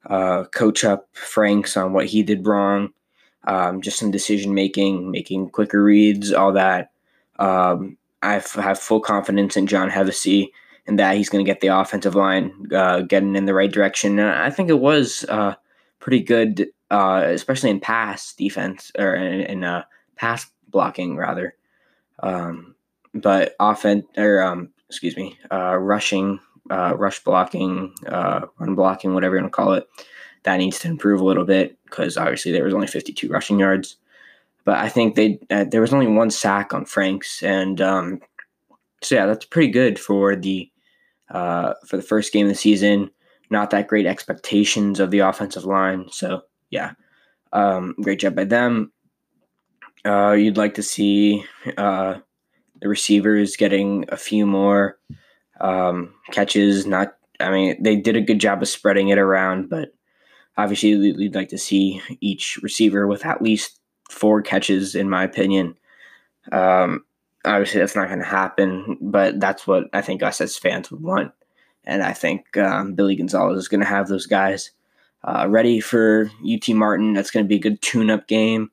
uh, 0.09 0.43
coach 0.45 0.83
up 0.83 1.07
Franks 1.13 1.77
on 1.77 1.93
what 1.93 2.05
he 2.07 2.23
did 2.23 2.45
wrong, 2.45 2.89
um, 3.45 3.81
just 3.81 3.99
some 3.99 4.11
decision 4.11 4.53
making, 4.53 5.11
making 5.11 5.49
quicker 5.49 5.83
reads, 5.83 6.33
all 6.33 6.53
that. 6.53 6.91
Um, 7.39 7.97
I 8.21 8.41
have 8.55 8.79
full 8.79 9.01
confidence 9.01 9.57
in 9.57 9.67
John 9.67 9.89
Hevesy 9.89 10.49
and 10.87 10.99
that 10.99 11.15
he's 11.15 11.29
going 11.29 11.43
to 11.43 11.49
get 11.49 11.61
the 11.61 11.67
offensive 11.67 12.15
line 12.15 12.67
uh, 12.73 13.01
getting 13.01 13.35
in 13.35 13.45
the 13.45 13.53
right 13.53 13.71
direction. 13.71 14.19
And 14.19 14.29
I 14.29 14.49
think 14.49 14.69
it 14.69 14.79
was 14.79 15.25
uh, 15.29 15.55
pretty 15.99 16.21
good, 16.21 16.67
uh, 16.91 17.23
especially 17.27 17.69
in 17.69 17.79
pass 17.79 18.33
defense 18.33 18.91
or 18.97 19.15
in, 19.15 19.41
in 19.41 19.63
uh, 19.63 19.83
pass 20.15 20.49
blocking 20.67 21.15
rather. 21.15 21.55
Um, 22.21 22.75
but 23.13 23.55
offense 23.59 24.05
or 24.17 24.41
um, 24.41 24.69
excuse 24.89 25.15
me, 25.17 25.37
uh, 25.51 25.77
rushing, 25.77 26.39
uh, 26.69 26.95
rush 26.97 27.23
blocking, 27.23 27.93
uh, 28.07 28.45
run 28.57 28.75
blocking, 28.75 29.13
whatever 29.13 29.35
you 29.35 29.41
want 29.41 29.51
to 29.51 29.55
call 29.55 29.73
it, 29.73 29.87
that 30.43 30.57
needs 30.57 30.79
to 30.79 30.87
improve 30.87 31.21
a 31.21 31.25
little 31.25 31.45
bit 31.45 31.77
because 31.85 32.17
obviously 32.17 32.51
there 32.51 32.63
was 32.63 32.73
only 32.73 32.87
52 32.87 33.27
rushing 33.29 33.59
yards. 33.59 33.97
But 34.65 34.77
I 34.77 34.89
think 34.89 35.15
they 35.15 35.39
uh, 35.49 35.65
there 35.65 35.81
was 35.81 35.93
only 35.93 36.07
one 36.07 36.31
sack 36.31 36.73
on 36.73 36.85
Franks, 36.85 37.43
and 37.43 37.81
um, 37.81 38.21
so 39.01 39.15
yeah, 39.15 39.25
that's 39.25 39.45
pretty 39.45 39.69
good 39.69 39.99
for 39.99 40.37
the 40.37 40.71
uh, 41.29 41.73
for 41.85 41.97
the 41.97 42.03
first 42.03 42.31
game 42.31 42.45
of 42.45 42.51
the 42.51 42.57
season. 42.57 43.09
Not 43.49 43.71
that 43.71 43.89
great 43.89 44.05
expectations 44.05 45.01
of 45.01 45.11
the 45.11 45.19
offensive 45.19 45.65
line, 45.65 46.07
so 46.11 46.43
yeah, 46.69 46.93
um, 47.51 47.93
great 48.01 48.21
job 48.21 48.35
by 48.35 48.45
them. 48.45 48.93
Uh, 50.05 50.31
you'd 50.31 50.57
like 50.57 50.75
to 50.75 50.83
see 50.83 51.43
uh, 51.77 52.15
the 52.81 52.87
receivers 52.87 53.57
getting 53.57 54.05
a 54.09 54.17
few 54.17 54.45
more 54.45 54.97
um, 55.63 56.13
catches. 56.31 56.85
Not, 56.85 57.15
I 57.39 57.49
mean, 57.49 57.81
they 57.81 57.95
did 57.95 58.15
a 58.15 58.21
good 58.21 58.39
job 58.39 58.61
of 58.61 58.67
spreading 58.67 59.09
it 59.09 59.17
around, 59.17 59.69
but 59.69 59.93
obviously 60.57 60.95
we'd 61.13 61.33
like 61.33 61.49
to 61.49 61.57
see 61.57 62.01
each 62.21 62.57
receiver 62.61 63.07
with 63.07 63.25
at 63.25 63.41
least 63.41 63.79
four 64.11 64.41
catches, 64.43 64.93
in 64.93 65.09
my 65.09 65.23
opinion. 65.23 65.75
Um, 66.51 67.05
obviously, 67.45 67.79
that's 67.79 67.95
not 67.95 68.07
going 68.07 68.19
to 68.19 68.25
happen, 68.25 68.97
but 69.01 69.39
that's 69.39 69.65
what 69.65 69.85
I 69.93 70.01
think 70.01 70.21
us 70.21 70.41
as 70.41 70.57
fans 70.57 70.91
would 70.91 71.01
want. 71.01 71.31
And 71.85 72.03
I 72.03 72.13
think 72.13 72.55
um, 72.57 72.93
Billy 72.93 73.15
Gonzales 73.15 73.57
is 73.57 73.67
going 73.67 73.81
to 73.81 73.87
have 73.87 74.07
those 74.07 74.25
guys 74.25 74.71
uh, 75.23 75.47
ready 75.49 75.79
for 75.79 76.29
UT 76.45 76.69
Martin. 76.69 77.13
That's 77.13 77.31
going 77.31 77.45
to 77.45 77.49
be 77.49 77.55
a 77.55 77.59
good 77.59 77.81
tune 77.81 78.09
up 78.09 78.27
game 78.27 78.69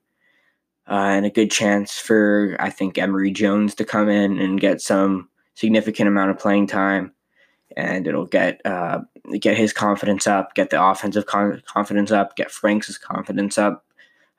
uh, 0.89 0.95
and 0.95 1.27
a 1.27 1.31
good 1.31 1.51
chance 1.51 1.99
for 1.99 2.57
I 2.59 2.71
think 2.71 2.99
Emory 2.99 3.31
Jones 3.31 3.75
to 3.77 3.85
come 3.85 4.09
in 4.09 4.39
and 4.39 4.61
get 4.61 4.81
some 4.81 5.29
significant 5.61 6.09
amount 6.09 6.31
of 6.31 6.39
playing 6.39 6.67
time, 6.67 7.13
and 7.77 8.07
it'll 8.07 8.27
get 8.27 8.65
uh, 8.65 9.01
get 9.39 9.59
his 9.59 9.73
confidence 9.73 10.27
up, 10.27 10.55
get 10.55 10.71
the 10.71 10.83
offensive 10.83 11.27
con- 11.27 11.63
confidence 11.67 12.11
up, 12.11 12.35
get 12.35 12.51
Frank's 12.51 12.97
confidence 12.97 13.59
up, 13.59 13.85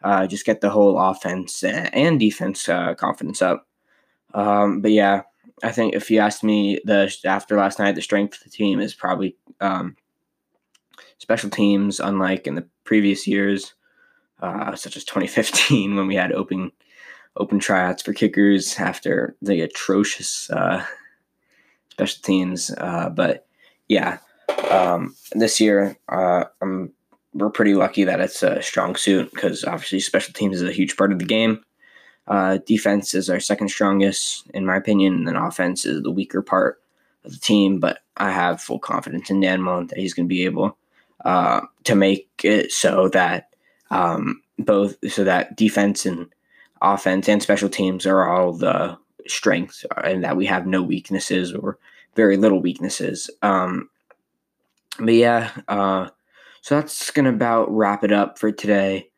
uh, 0.03 0.25
just 0.25 0.45
get 0.45 0.62
the 0.62 0.71
whole 0.71 0.97
offense 0.97 1.63
and 1.63 2.19
defense 2.19 2.67
uh, 2.67 2.95
confidence 2.95 3.41
up. 3.41 3.67
Um, 4.34 4.81
but 4.81 4.91
yeah, 4.91 5.21
I 5.63 5.71
think 5.71 5.93
if 5.93 6.10
you 6.10 6.19
asked 6.19 6.43
me 6.43 6.79
the 6.86 7.15
after 7.23 7.55
last 7.55 7.77
night, 7.77 7.93
the 7.93 8.01
strength 8.01 8.38
of 8.38 8.43
the 8.43 8.49
team 8.49 8.79
is 8.79 8.95
probably 8.95 9.38
um, 9.60 9.95
special 11.19 11.51
teams, 11.51 11.99
unlike 11.99 12.47
in 12.47 12.55
the 12.55 12.67
previous 12.84 13.27
years 13.27 13.75
uh, 14.41 14.75
such 14.75 14.97
as 14.97 15.03
2015 15.03 15.95
when 15.95 16.07
we 16.07 16.15
had 16.15 16.31
open 16.31 16.71
open 17.38 17.60
tryouts 17.60 18.01
for 18.01 18.12
kickers 18.12 18.77
after 18.77 19.38
the 19.41 19.62
atrocious 19.62 20.49
uh, 20.49 20.84
special 21.91 22.21
teams. 22.23 22.71
Uh, 22.77 23.10
but 23.10 23.45
yeah, 23.88 24.17
um, 24.69 25.15
this 25.34 25.60
year 25.60 25.97
uh, 26.10 26.45
we're 27.34 27.49
pretty 27.49 27.75
lucky 27.75 28.04
that 28.04 28.19
it's 28.19 28.43
a 28.43 28.62
strong 28.62 28.95
suit 28.95 29.32
because 29.32 29.63
obviously 29.63 29.99
special 29.99 30.34
teams 30.34 30.62
is 30.62 30.67
a 30.67 30.73
huge 30.73 30.97
part 30.97 31.12
of 31.12 31.19
the 31.19 31.25
game. 31.25 31.63
Uh, 32.27 32.58
defense 32.65 33.13
is 33.13 33.30
our 33.30 33.39
second 33.39 33.69
strongest, 33.69 34.49
in 34.54 34.65
my 34.65 34.77
opinion, 34.77 35.15
and 35.15 35.27
then 35.27 35.36
offense 35.36 35.86
is 35.86 36.01
the 36.04 36.12
weaker 36.12 36.41
part 36.41 36.82
of 37.25 37.32
the 37.32 37.39
team, 37.39 37.80
but 37.80 37.99
I 38.17 38.32
have 38.32 38.62
full 38.62 38.80
confidence 38.80 39.30
in 39.30 39.41
Nanmo 39.41 39.88
that 39.89 39.97
he's 39.97 40.13
going 40.13 40.27
to 40.27 40.34
be 40.34 40.45
able 40.45 40.77
uh, 41.25 41.62
to 41.84 41.95
make 41.95 42.30
it 42.43 42.71
so 42.71 43.10
that 43.10 43.49
um, 43.89 44.41
both 44.58 44.95
so 45.10 45.23
that 45.23 45.56
defense 45.56 46.06
and 46.06 46.27
offense 46.82 47.27
and 47.27 47.41
special 47.41 47.69
teams 47.69 48.06
are 48.06 48.27
all 48.27 48.54
the 48.54 48.97
strengths 49.27 49.86
and 50.03 50.23
that 50.23 50.38
we 50.38 50.45
have 50.45 50.65
no 50.65 50.81
weaknesses 50.81 51.53
or 51.53 51.77
very 52.15 52.38
little 52.38 52.62
weaknesses. 52.62 53.29
Um, 53.41 53.89
but 54.99 55.13
yeah, 55.13 55.51
uh, 55.67 56.10
so 56.62 56.75
that's 56.75 57.12
going 57.12 57.25
to 57.25 57.31
about 57.31 57.71
wrap 57.71 58.03
it 58.03 58.12
up 58.12 58.38
for 58.38 58.51
today 58.51 59.10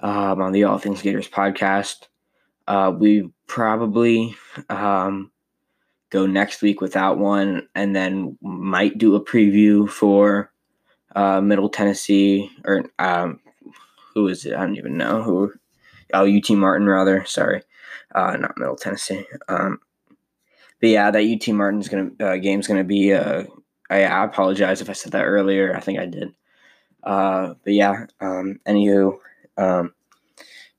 um, 0.00 0.40
on 0.40 0.52
the 0.52 0.64
All 0.64 0.78
Things 0.78 1.02
Gators 1.02 1.28
podcast. 1.28 2.06
Uh, 2.68 2.92
we 2.96 3.30
probably 3.46 4.36
um, 4.68 5.30
go 6.10 6.26
next 6.26 6.62
week 6.62 6.80
without 6.80 7.18
one, 7.18 7.68
and 7.74 7.94
then 7.94 8.36
might 8.40 8.98
do 8.98 9.14
a 9.14 9.24
preview 9.24 9.88
for 9.88 10.52
uh, 11.14 11.40
Middle 11.40 11.68
Tennessee 11.68 12.50
or 12.64 12.84
um, 12.98 13.40
who 14.14 14.28
is 14.28 14.46
it? 14.46 14.54
I 14.54 14.60
don't 14.60 14.76
even 14.76 14.96
know 14.96 15.22
who. 15.22 15.52
Oh, 16.14 16.26
UT 16.26 16.48
Martin 16.50 16.86
rather. 16.86 17.24
Sorry, 17.24 17.62
uh, 18.14 18.36
not 18.36 18.58
Middle 18.58 18.76
Tennessee. 18.76 19.26
Um, 19.48 19.80
but 20.80 20.90
yeah, 20.90 21.10
that 21.10 21.24
UT 21.24 21.54
Martin's 21.54 21.88
gonna 21.88 22.10
uh, 22.20 22.36
game's 22.36 22.66
gonna 22.66 22.84
be. 22.84 23.12
Uh, 23.12 23.44
I, 23.88 24.04
I 24.04 24.24
apologize 24.24 24.80
if 24.80 24.90
I 24.90 24.94
said 24.94 25.12
that 25.12 25.24
earlier. 25.24 25.74
I 25.74 25.80
think 25.80 25.98
I 25.98 26.06
did. 26.06 26.34
Uh, 27.02 27.54
but 27.64 27.72
yeah. 27.72 28.06
Um, 28.20 28.60
anywho, 28.66 29.18
um, 29.56 29.94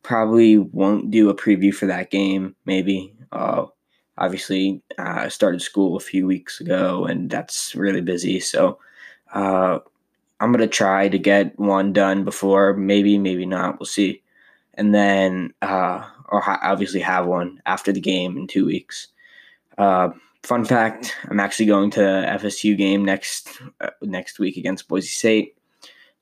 probably 0.03 0.57
won't 0.57 1.11
do 1.11 1.29
a 1.29 1.35
preview 1.35 1.73
for 1.73 1.87
that 1.87 2.11
game. 2.11 2.55
Maybe. 2.65 3.13
Uh, 3.31 3.65
obviously, 4.17 4.81
uh, 4.97 5.21
I 5.25 5.27
started 5.29 5.61
school 5.61 5.97
a 5.97 6.01
few 6.01 6.27
weeks 6.27 6.61
ago, 6.61 7.05
and 7.05 7.29
that's 7.29 7.75
really 7.75 8.01
busy. 8.01 8.39
So. 8.39 8.79
Uh, 9.33 9.79
I'm 10.39 10.51
gonna 10.51 10.67
try 10.67 11.09
to 11.09 11.17
get 11.17 11.57
one 11.57 11.93
done 11.93 12.23
before, 12.23 12.73
maybe, 12.73 13.17
maybe 13.17 13.45
not. 13.45 13.79
We'll 13.79 13.87
see, 13.87 14.21
and 14.75 14.93
then 14.93 15.53
uh, 15.61 16.07
or 16.27 16.41
ha- 16.41 16.59
obviously 16.61 16.99
have 16.99 17.25
one 17.25 17.61
after 17.65 17.91
the 17.91 18.01
game 18.01 18.37
in 18.37 18.47
two 18.47 18.65
weeks. 18.65 19.07
Uh, 19.77 20.09
fun 20.43 20.65
fact: 20.65 21.15
I'm 21.29 21.39
actually 21.39 21.65
going 21.65 21.91
to 21.91 21.99
FSU 21.99 22.77
game 22.77 23.03
next 23.05 23.61
uh, 23.81 23.89
next 24.01 24.39
week 24.39 24.57
against 24.57 24.87
Boise 24.87 25.07
State. 25.07 25.57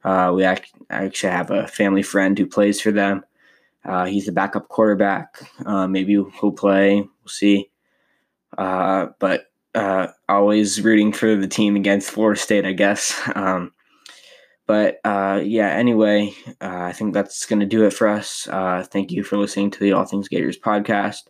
Uh, 0.03 0.31
we 0.35 0.43
act- 0.43 0.73
actually 0.89 1.31
have 1.31 1.49
a 1.51 1.67
family 1.67 2.03
friend 2.03 2.37
who 2.37 2.45
plays 2.45 2.79
for 2.79 2.91
them. 2.91 3.23
Uh, 3.83 4.05
he's 4.05 4.25
the 4.25 4.31
backup 4.31 4.67
quarterback. 4.67 5.37
Uh, 5.65 5.87
maybe 5.87 6.13
he'll 6.13 6.51
play. 6.51 7.01
We'll 7.01 7.27
see. 7.27 7.69
but 8.57 9.45
always 10.27 10.81
rooting 10.81 11.11
for 11.11 11.35
the 11.35 11.47
team 11.47 11.75
against 11.75 12.09
Florida 12.09 12.39
State, 12.39 12.65
I 12.65 12.73
guess. 12.73 13.13
Um, 13.35 13.71
but 14.67 14.99
uh, 15.03 15.41
yeah, 15.43 15.69
anyway, 15.69 16.33
uh, 16.61 16.81
I 16.81 16.91
think 16.91 17.13
that's 17.13 17.45
going 17.45 17.59
to 17.59 17.65
do 17.65 17.85
it 17.85 17.93
for 17.93 18.07
us. 18.07 18.47
Uh, 18.47 18.83
thank 18.83 19.11
you 19.11 19.23
for 19.23 19.37
listening 19.37 19.71
to 19.71 19.79
the 19.79 19.93
All 19.93 20.05
Things 20.05 20.27
Gators 20.27 20.57
podcast. 20.57 21.23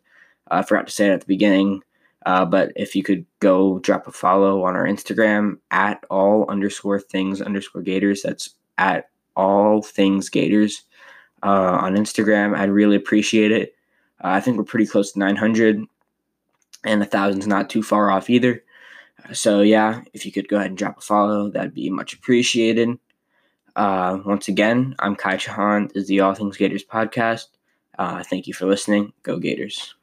I 0.49 0.61
forgot 0.61 0.87
to 0.87 0.93
say 0.93 1.07
it 1.07 1.13
at 1.13 1.19
the 1.21 1.25
beginning, 1.25 1.81
uh, 2.25 2.45
but 2.45 2.71
if 2.75 2.95
you 2.95 3.03
could 3.03 3.25
go 3.39 3.79
drop 3.79 4.07
a 4.07 4.11
follow 4.11 4.63
on 4.63 4.75
our 4.75 4.85
Instagram 4.85 5.57
at 5.71 6.03
all 6.09 6.49
underscore 6.49 6.99
things 6.99 7.41
underscore 7.41 7.81
Gators, 7.81 8.21
that's 8.21 8.55
at 8.77 9.09
all 9.35 9.81
things 9.81 10.29
Gators 10.29 10.83
uh, 11.43 11.77
on 11.81 11.95
Instagram. 11.95 12.55
I'd 12.55 12.69
really 12.69 12.95
appreciate 12.95 13.51
it. 13.51 13.75
Uh, 14.23 14.29
I 14.29 14.39
think 14.39 14.57
we're 14.57 14.63
pretty 14.63 14.87
close 14.87 15.11
to 15.11 15.19
900, 15.19 15.83
and 16.85 17.01
a 17.01 17.05
thousand's 17.05 17.47
not 17.47 17.69
too 17.69 17.83
far 17.83 18.11
off 18.11 18.29
either. 18.29 18.63
So 19.33 19.61
yeah, 19.61 20.01
if 20.13 20.25
you 20.25 20.31
could 20.31 20.47
go 20.47 20.57
ahead 20.57 20.69
and 20.69 20.77
drop 20.77 20.99
a 20.99 21.01
follow, 21.01 21.49
that'd 21.49 21.73
be 21.73 21.89
much 21.89 22.13
appreciated. 22.13 22.97
Uh, 23.75 24.19
once 24.25 24.47
again, 24.47 24.95
I'm 24.99 25.15
Kai 25.15 25.35
Chahan. 25.35 25.91
This 25.91 26.03
is 26.03 26.07
the 26.07 26.21
All 26.21 26.33
Things 26.33 26.57
Gators 26.57 26.83
podcast. 26.83 27.47
Uh, 27.97 28.23
thank 28.23 28.47
you 28.47 28.53
for 28.53 28.65
listening. 28.65 29.13
Go 29.23 29.37
Gators. 29.37 29.95